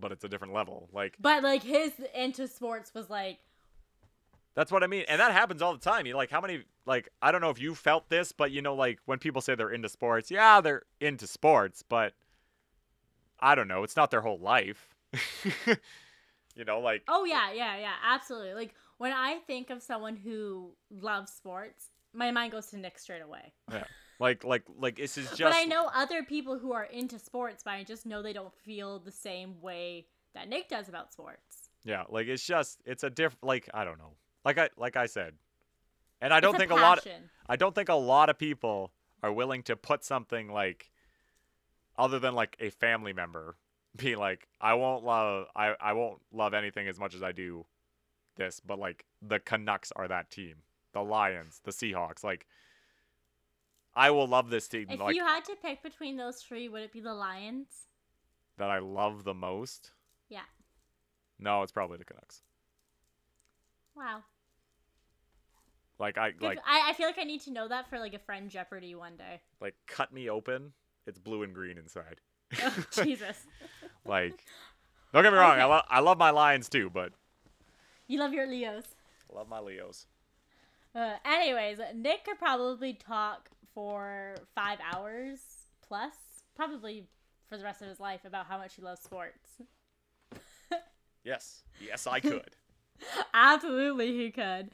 [0.00, 0.88] but it's a different level.
[0.92, 3.38] Like but like his into sports was like
[4.54, 5.04] That's what I mean.
[5.08, 6.06] And that happens all the time.
[6.06, 8.62] You know, like how many like I don't know if you felt this, but you
[8.62, 12.14] know, like when people say they're into sports, yeah, they're into sports, but
[13.40, 14.94] I don't know, it's not their whole life.
[16.58, 20.72] you know, like oh yeah yeah yeah absolutely like when i think of someone who
[20.90, 23.84] loves sports my mind goes to nick straight away yeah.
[24.20, 27.62] Like like like this is just but i know other people who are into sports
[27.64, 31.70] but i just know they don't feel the same way that nick does about sports
[31.84, 34.14] Yeah, like it's just it's a diff like I don't know.
[34.44, 35.34] Like I like I said.
[36.20, 37.30] And I don't It's think a lot passion.
[37.48, 38.90] I don't think a lot of people
[39.22, 40.90] are willing to put something like
[41.96, 43.56] other than like a family member
[43.96, 47.66] be like I won't love I I won't love anything as much as I do
[48.36, 50.56] this, but like the Canucks are that team.
[50.94, 52.46] The Lions, the Seahawks, like
[53.94, 56.82] I will love this team if like you had to pick between those three would
[56.82, 57.86] it be the lions
[58.56, 59.92] that I love the most.
[60.28, 60.42] yeah
[61.38, 62.42] No, it's probably the Canucks.
[63.96, 64.22] wow
[65.98, 68.14] Like I Good- like I, I feel like I need to know that for like
[68.14, 69.40] a friend Jeopardy one day.
[69.60, 70.72] like cut me open,
[71.06, 72.20] it's blue and green inside.
[72.62, 73.36] Oh, Jesus.
[74.06, 74.44] Like,
[75.12, 75.70] don't get me wrong, I, Okay.
[75.70, 77.12] lo- I love my Lions too, but
[78.06, 78.84] You love your Leos.
[79.30, 80.06] I love my Leos.
[80.94, 85.40] Uh, anyways, Nick could probably talk for five hours
[85.86, 86.14] plus,
[86.56, 87.06] probably
[87.48, 89.60] for the rest of his life, about how much he loves sports.
[91.24, 92.50] Yes, yes, I could.
[93.34, 94.70] Absolutely, he could.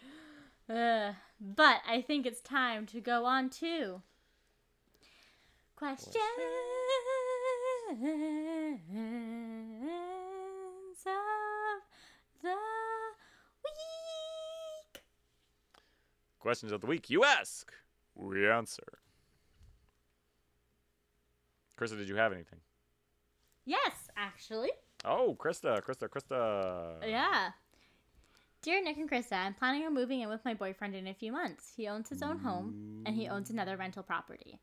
[0.69, 4.03] Uh, but I think it's time to go on to
[5.77, 6.15] questions
[7.91, 7.99] of
[12.43, 12.49] the
[13.65, 15.03] week.
[16.39, 17.11] Questions of the week.
[17.11, 17.73] You ask,
[18.15, 18.83] we answer.
[21.79, 22.61] Krista, did you have anything?
[23.65, 24.71] Yes, actually.
[25.05, 26.97] Oh, Krista, Krista, Krista.
[27.07, 27.51] Yeah.
[28.63, 31.33] Dear Nick and Krista, I'm planning on moving in with my boyfriend in a few
[31.33, 31.73] months.
[31.77, 34.59] He owns his own home and he owns another rental property.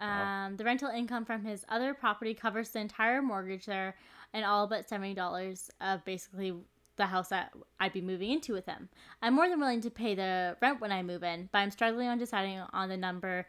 [0.00, 0.46] Wow.
[0.46, 3.96] Um, the rental income from his other property covers the entire mortgage there
[4.34, 6.54] and all but $70 of basically
[6.96, 8.88] the house that I'd be moving into with him.
[9.22, 12.08] I'm more than willing to pay the rent when I move in, but I'm struggling
[12.08, 13.46] on deciding on the number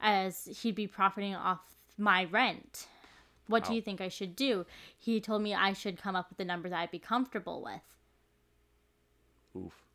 [0.00, 1.60] as he'd be profiting off
[1.98, 2.86] my rent.
[3.48, 3.74] What do Oh.
[3.76, 4.66] you think I should do?
[4.98, 7.80] He told me I should come up with a number that I'd be comfortable with.
[9.56, 9.85] Oof.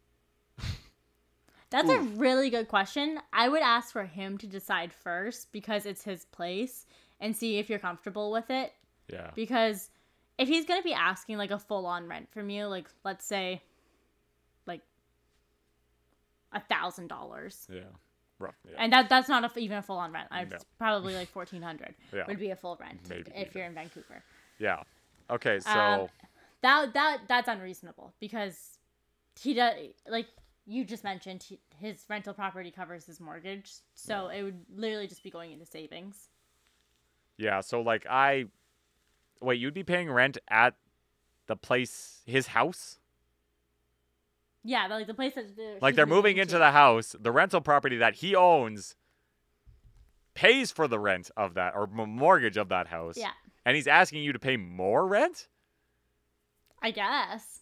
[1.71, 3.19] That's a really good question.
[3.33, 6.85] I would ask for him to decide first because it's his place
[7.19, 8.73] and see if you're comfortable with it.
[9.07, 9.31] Yeah.
[9.35, 9.89] Because
[10.37, 13.25] if he's going to be asking like a full on rent from you, like let's
[13.25, 13.61] say
[14.65, 14.81] like
[16.51, 17.67] a thousand dollars.
[17.71, 17.81] Yeah.
[18.39, 18.55] Rough.
[18.69, 18.75] Yeah.
[18.79, 20.27] And that that's not a, even a full on rent.
[20.31, 20.57] I No.
[20.77, 22.23] probably like fourteen hundred Yeah.
[22.27, 24.23] would be a full rent Maybe if you're in Vancouver.
[24.59, 24.83] yeah.
[25.29, 25.59] Okay.
[25.59, 25.69] So.
[25.71, 26.07] Um,
[26.61, 28.77] That that that's unreasonable because
[29.39, 29.73] he does
[30.07, 30.27] like
[30.65, 35.23] you just mentioned he, his rental property covers his mortgage, so it would literally just
[35.23, 36.29] be going into savings.
[37.37, 38.45] Yeah, so like I
[39.41, 40.75] wait, you'd be paying rent at
[41.47, 42.99] the place his house?
[44.63, 47.61] Yeah, but like the place that they're, Like they're moving into the house, the rental
[47.61, 48.95] property that he owns
[50.33, 53.17] pays for the rent of that or mortgage of that house.
[53.17, 53.31] Yeah,
[53.65, 55.47] And he's asking you to pay more rent?
[56.81, 57.61] I guess.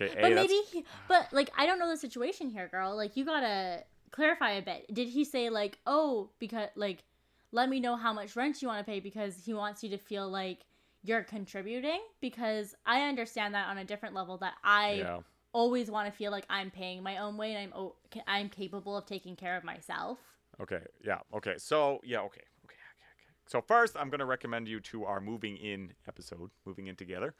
[0.00, 2.96] Okay, A, but maybe, he, but like I don't know the situation here, girl.
[2.96, 4.92] Like you gotta clarify a bit.
[4.92, 7.04] Did he say like, oh, because like,
[7.52, 9.98] let me know how much rent you want to pay because he wants you to
[9.98, 10.60] feel like
[11.02, 12.00] you're contributing?
[12.20, 15.20] Because I understand that on a different level that I Yeah.
[15.52, 17.90] always want to feel like I'm paying my own way and I'm
[18.26, 20.18] I'm capable of taking care of myself.
[20.60, 20.80] Okay.
[21.04, 21.18] Yeah.
[21.32, 21.54] Okay.
[21.58, 22.42] So, yeah, okay.
[22.64, 22.74] Okay.
[22.74, 23.10] Okay.
[23.14, 23.30] Okay.
[23.46, 27.34] So, first, I'm going to recommend you to our moving in episode, moving in together.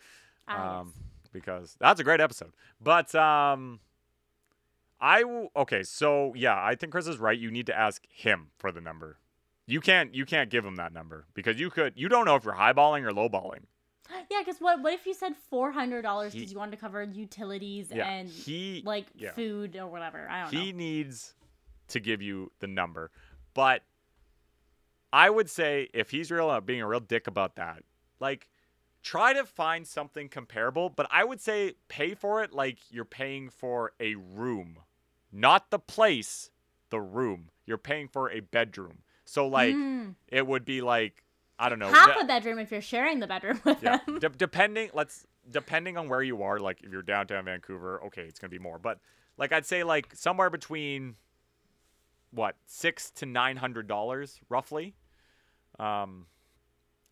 [0.49, 0.93] Ah, um,
[1.35, 2.53] because that's a great episode.
[2.81, 3.81] But um,
[4.99, 5.83] I w- okay.
[5.83, 7.39] So yeah, I think Chris is right.
[7.39, 9.19] You need to ask him for the number.
[9.67, 12.45] You can't you can't give him that number because you could you don't know if
[12.45, 13.65] you're highballing or lowballing.
[14.31, 17.03] Yeah, because what what if you said four hundred dollars because you wanted to cover
[17.03, 19.33] utilities Yeah, and he like yeah.
[19.33, 20.27] food or whatever?
[20.31, 20.63] I don't he know.
[20.65, 21.35] He needs
[21.89, 23.11] to give you the number,
[23.55, 23.83] but
[25.13, 27.83] I would say if he's real uh, being a real dick about that,
[28.21, 28.49] like
[29.05, 30.89] try to find something comparable.
[30.89, 34.79] But I would say pay for it like you're paying for a room,
[35.31, 36.51] not the place,
[36.91, 37.51] the room.
[37.67, 39.03] You're paying for a bedroom.
[39.25, 40.17] So like Mm.
[40.29, 41.23] it would be like
[41.59, 41.89] I don't know.
[41.93, 44.19] half de- a bedroom if you're sharing the bedroom with yeah, them.
[44.19, 44.91] de- depending.
[44.93, 46.59] Let's depending on where you are.
[46.59, 48.79] Like if you're downtown Vancouver, okay, it's gonna be more.
[48.79, 48.99] But
[49.37, 51.15] like I'd say like somewhere between
[52.33, 54.95] what six to nine hundred dollars roughly,
[55.79, 56.27] um,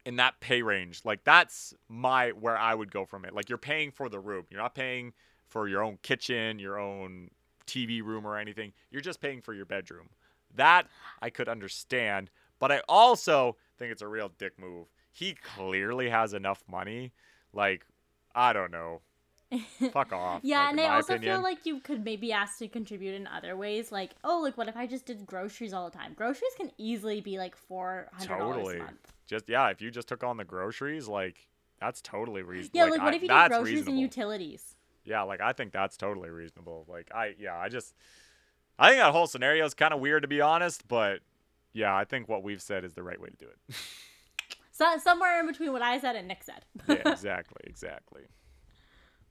[0.05, 1.03] in that pay range.
[1.05, 3.35] Like that's my where I would go from it.
[3.35, 4.47] Like you're paying for the room.
[4.51, 5.13] You're not paying
[5.49, 7.31] for your own kitchen, your own
[7.67, 8.73] TV room or anything.
[8.91, 10.09] You're just paying for your bedroom.
[10.55, 10.87] That
[11.21, 14.89] I could understand, but I also think it's a real dick move.
[15.11, 17.13] He clearly has enough money.
[17.53, 17.87] Like,
[18.35, 19.01] I don't know.
[19.93, 20.41] Fuck off.
[20.43, 21.37] Yeah, like, and I also opinion.
[21.37, 23.93] feel like you could maybe ask to contribute in other ways.
[23.93, 26.15] Like, oh, like what if I just did groceries all the time?
[26.15, 28.77] Groceries can easily be like four hundred dollars totally.
[28.77, 29.12] a month.
[29.33, 31.49] Just yeah, if you just took on the groceries, like
[31.81, 32.79] that's totally reasonable.
[32.79, 33.93] Yeah, like, what I- if you did groceries reasonable.
[33.93, 34.77] and utilities?
[35.05, 36.85] Yeah, like I think that's totally reasonable.
[36.87, 37.95] Like I yeah, I just
[38.79, 41.21] I think that whole scenario is kind of weird to be honest, but
[41.73, 43.75] yeah, I think what we've said is the right way to do it.
[44.75, 46.65] So somewhere in between what I said and Nick said.
[46.89, 48.23] yeah, exactly, exactly.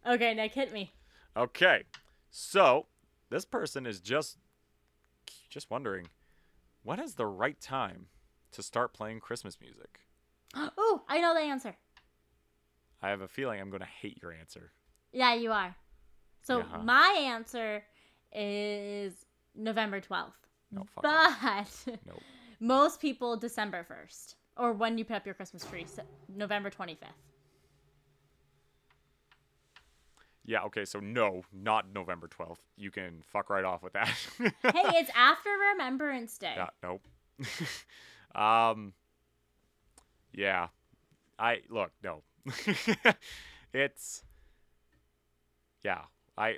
[0.08, 0.93] okay, Nick, hit me.
[1.36, 1.84] Okay.
[2.30, 2.86] So,
[3.32, 4.38] this person is just
[5.49, 6.08] just wondering
[6.84, 8.06] when is the right time
[8.52, 9.99] to start playing Christmas music?
[10.78, 11.76] Oh, I know the answer.
[13.02, 14.72] I have a feeling I'm going to hate your answer.
[15.14, 15.76] Yeah, you are.
[16.43, 16.78] So Yeah, huh?
[16.84, 17.84] my answer
[18.34, 19.26] is
[19.56, 20.36] November twelfth.
[20.72, 21.04] No, fuck.
[21.04, 22.22] But Nope.
[22.60, 25.86] most people December first, or when you put up your Christmas tree,
[26.34, 27.10] November twenty fifth.
[30.43, 32.58] Yeah, okay, so no, not November 12th.
[32.76, 34.08] You can fuck right off with that.
[34.39, 34.52] hey,
[34.97, 36.56] it's after Remembrance Day.
[36.58, 37.08] Yeah, nope.
[38.36, 38.94] um
[40.34, 40.68] Yeah.
[41.38, 42.22] I look, no.
[43.74, 44.24] it's
[45.84, 46.02] Yeah.
[46.38, 46.58] I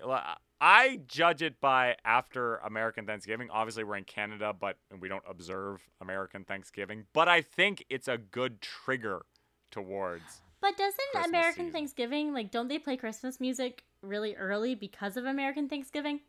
[0.61, 3.49] I judge it by after American Thanksgiving.
[3.51, 7.05] Obviously, we're in Canada, but we don't observe American Thanksgiving.
[7.11, 9.25] But I think it's a good trigger
[9.71, 10.41] towards.
[10.61, 11.71] But doesn't Christmas American season.
[11.73, 16.21] Thanksgiving like don't they play Christmas music really early because of American Thanksgiving?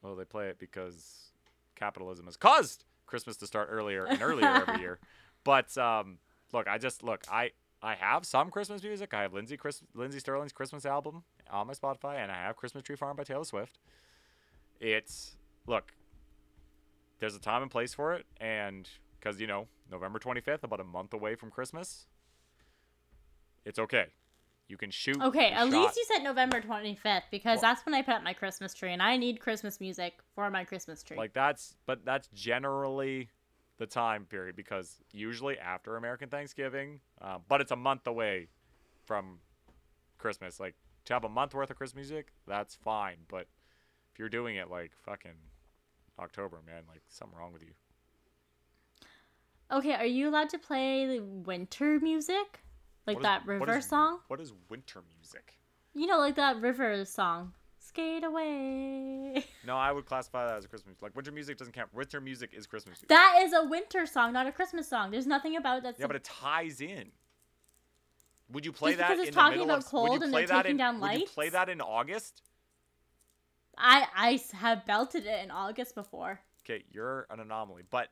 [0.00, 1.32] Well, they play it because
[1.74, 4.98] capitalism has caused Christmas to start earlier and earlier every year.
[5.44, 6.18] But um,
[6.52, 7.50] look, I just look, I
[7.82, 9.12] I have some Christmas music.
[9.12, 12.82] I have Lindsey Chris, Lindsey Stirling's Christmas album on my Spotify, and I have Christmas
[12.82, 13.78] Tree Farm by Taylor Swift.
[14.80, 15.36] It's
[15.66, 15.92] look,
[17.18, 18.88] there's a time and place for it, and
[19.18, 22.06] because you know November 25th, about a month away from Christmas,
[23.64, 24.06] it's okay.
[24.70, 25.20] You can shoot.
[25.20, 25.70] Okay, at shot.
[25.70, 28.92] least you said November 25th because Well- that's when I put up my Christmas tree
[28.92, 31.16] and I need Christmas music for my Christmas tree.
[31.16, 33.30] Like that's, but that's generally
[33.78, 38.48] the time period because usually after American Thanksgiving, uh, but it's a month away
[39.04, 39.40] from
[40.18, 40.60] Christmas.
[40.60, 43.16] Like to have a month worth of Christmas music, that's fine.
[43.26, 43.48] But
[44.12, 45.32] if you're doing it like fucking
[46.18, 47.72] October, man, like something wrong with you.
[49.72, 52.60] Okay, are you allowed to play the winter music?
[53.10, 54.20] Like What is- that river is- song?
[54.28, 55.54] What is winter music?
[55.94, 57.52] You know, like that river song.
[57.78, 59.44] Skate away.
[59.66, 61.02] No, I would classify that as a Christmas.
[61.02, 61.92] Like winter music doesn't count.
[61.92, 63.08] Winter music is Christmas music.
[63.08, 65.10] That is a winter song, not a Christmas song.
[65.10, 67.10] There's nothing about it that's yeah, but it ties in.
[68.52, 69.84] Would you play Just that because it's in the talking about of?
[69.84, 71.80] would cold you and play they're that taking in, down Would you play that in
[71.80, 72.42] August?
[73.76, 76.40] I I have belted it in August before.
[76.64, 77.82] Okay, you're an anomaly.
[77.90, 78.08] But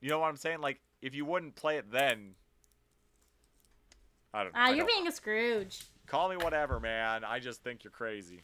[0.00, 0.60] you know what I'm saying?
[0.60, 2.34] Like, if you wouldn't play it then,
[4.36, 4.60] I don't know.
[4.60, 5.86] Ah, you're being a Scrooge.
[6.06, 7.24] Call me whatever, man.
[7.24, 8.42] I just think you're crazy.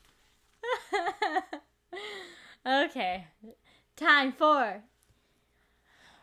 [2.67, 3.27] okay.
[3.95, 4.83] Time for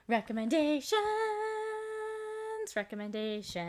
[0.08, 0.96] recommendations.
[2.76, 3.68] Recommendations.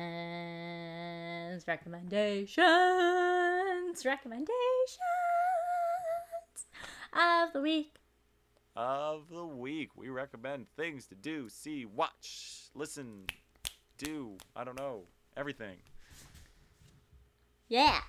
[1.68, 2.64] Recommendations.
[4.02, 4.98] Recommendations
[7.12, 7.96] of the week.
[8.74, 13.26] Of the week, we recommend things to do, see, watch, listen,
[13.98, 14.38] do.
[14.56, 15.02] I don't know
[15.36, 15.76] everything.
[17.70, 18.00] Yeah.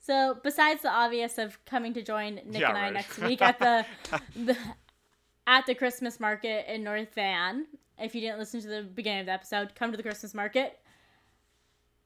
[0.00, 2.92] So besides the obvious of coming to join Nick Yeah, and I right.
[2.94, 3.84] next week at the,
[4.36, 4.56] the
[5.46, 7.66] at the Christmas market in North Van.
[7.98, 10.78] If you didn't listen to the beginning of the episode, come to the Christmas market.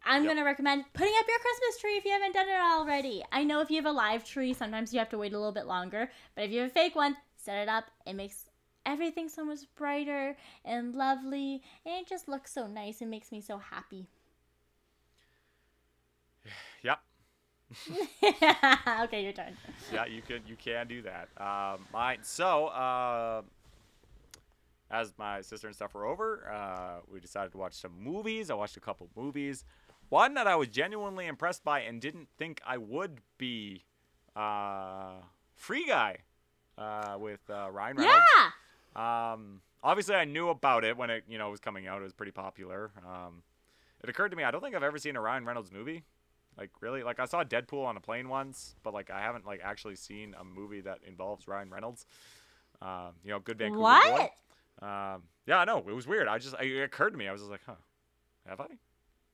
[0.05, 0.33] I'm Yep.
[0.33, 3.23] gonna recommend putting up your Christmas tree if you haven't done it already.
[3.31, 5.53] I know if you have a live tree, sometimes you have to wait a little
[5.53, 7.85] bit longer, but if you have a fake one, set it up.
[8.07, 8.47] It makes
[8.85, 13.41] everything so much brighter and lovely, and it just looks so nice and makes me
[13.41, 14.09] so happy.
[16.83, 16.99] Yep.
[19.03, 19.57] okay, your turn.
[19.93, 21.29] yeah, you can you can do that.
[21.39, 22.19] Um, mine.
[22.23, 23.43] So, uh,
[24.91, 28.51] as my sister and stuff were over, uh, we decided to watch some movies.
[28.51, 29.65] I watched a couple movies.
[30.09, 33.85] One that I was genuinely impressed by and didn't think I would be,
[34.37, 35.15] uh,
[35.55, 36.19] Free Guy,
[36.77, 38.21] uh, with uh, Ryan Reynolds.
[38.37, 39.33] Yeah.
[39.33, 42.01] Um, obviously, I knew about it when it you know was coming out.
[42.01, 42.91] It was pretty popular.
[43.07, 43.43] Um,
[44.03, 46.05] it occurred to me I don't think I've ever seen a Ryan Reynolds movie.
[46.59, 49.61] Like really, like I saw Deadpool on a plane once, but like I haven't like
[49.65, 52.07] actually seen a movie that involves Ryan Reynolds.
[52.81, 54.17] Um, you know, good Vancouver What?
[54.81, 54.87] boy.
[54.87, 56.29] Um, yeah, I know it was weird.
[56.29, 57.29] I just it occurred to me.
[57.29, 57.75] I was just like, huh,
[58.47, 58.67] have I?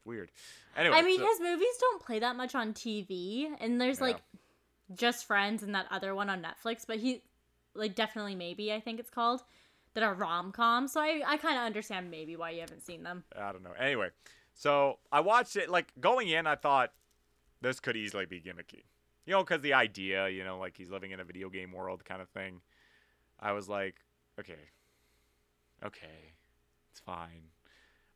[0.04, 0.30] Weird.
[0.76, 4.06] Anyway, I mean, so- his movies don't play that much on TV, and there's Yeah.
[4.06, 4.22] like
[4.94, 7.22] Just Friends and that other one on Netflix, but he,
[7.74, 9.42] like, definitely maybe I think it's called,
[9.94, 10.92] that are rom coms.
[10.92, 13.24] So I, I kind of understand maybe why you haven't seen them.
[13.36, 13.72] I don't know.
[13.78, 14.10] Anyway,
[14.54, 15.68] so I watched it.
[15.68, 16.92] Like going in, I thought
[17.60, 18.84] this could easily be gimmicky.
[19.26, 22.04] You know, because the idea, you know, like he's living in a video game world
[22.04, 22.60] kind of thing.
[23.40, 23.96] I was like,
[24.40, 24.70] okay,
[25.84, 26.34] okay,
[26.90, 27.50] it's fine.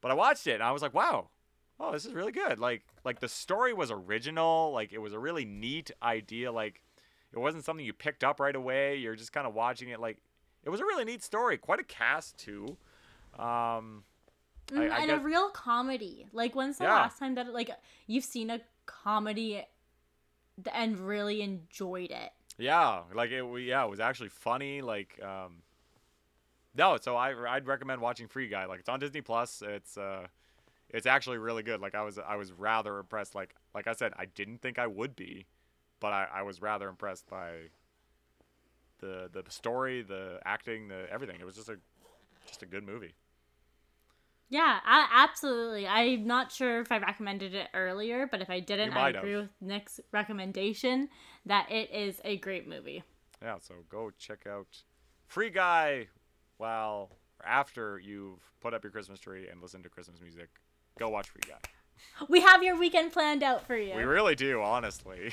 [0.00, 1.28] But I watched it and I was like, wow,
[1.78, 2.58] oh, this is really good.
[2.58, 4.72] Like, like the story was original.
[4.72, 6.50] Like it was a really neat idea.
[6.50, 6.82] Like
[7.32, 8.96] it wasn't something you picked up right away.
[8.96, 10.00] You're just kind of watching it.
[10.00, 10.18] Like
[10.64, 11.56] it was a really neat story.
[11.58, 12.76] Quite a cast too.
[13.38, 14.04] Um,
[14.70, 16.26] I- Mm, I and guess- a real comedy.
[16.32, 16.94] Like, when's the Yeah.
[16.94, 17.70] last time that, like,
[18.06, 19.64] you've seen a comedy
[20.72, 22.30] and really enjoyed it?
[22.58, 23.44] Yeah, like it.
[23.62, 24.82] Yeah, it was actually funny.
[24.82, 25.62] Like, um,
[26.74, 26.98] no.
[27.00, 28.66] So I I'd recommend watching Free Guy.
[28.66, 29.62] Like it's on Disney Plus.
[29.66, 30.26] It's uh,
[30.90, 31.80] it's actually really good.
[31.80, 33.34] Like I was I was rather impressed.
[33.34, 35.46] Like like I said, I didn't think I would be,
[36.00, 37.52] but I, I was rather impressed by
[39.00, 41.36] the the story, the acting, the everything.
[41.40, 41.78] It was just a
[42.46, 43.14] just a good movie.
[44.52, 45.88] Yeah, I, absolutely.
[45.88, 49.40] I'm not sure if I recommended it earlier, but if I didn't, I agree have.
[49.40, 51.08] with Nick's recommendation
[51.46, 53.02] that it is a great movie.
[53.40, 53.56] Yeah.
[53.62, 54.66] So go check out
[55.26, 56.08] Free Guy.
[56.58, 60.50] While or after you've put up your Christmas tree and listened to Christmas music,
[60.98, 61.56] go watch Free Guy.
[62.28, 63.94] We have your weekend planned out for you.
[63.94, 65.32] We really do, honestly.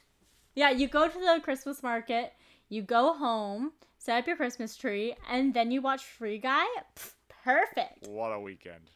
[0.54, 2.34] yeah, you go to the Christmas market,
[2.68, 6.66] you go home, set up your Christmas tree, and then you watch Free Guy.
[6.96, 7.12] Pff,
[7.48, 8.06] perfect.
[8.08, 8.90] what a weekend.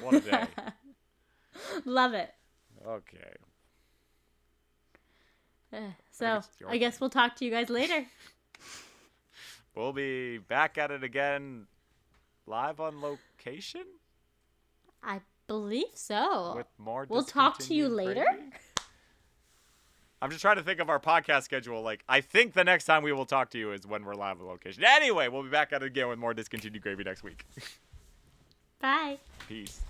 [0.00, 0.44] What a day.
[1.84, 2.30] Love it.
[2.86, 3.34] okay.
[5.72, 5.78] Uh,
[6.10, 8.06] So, I guess we'll talk to you guys later.
[9.76, 11.66] We'll be back at it again
[12.46, 13.82] live on location
[15.02, 16.54] I believe so.
[16.56, 18.24] with more We'll talk to you later?
[20.22, 21.82] I'm just trying to think of our podcast schedule.
[21.82, 24.40] Like, I think the next time we will talk to you is when we're live
[24.40, 24.82] on location.
[24.82, 27.44] Anyway, we'll be back at it again with more discontinued gravy next week.
[28.80, 29.18] Bye.
[29.48, 29.80] Peace.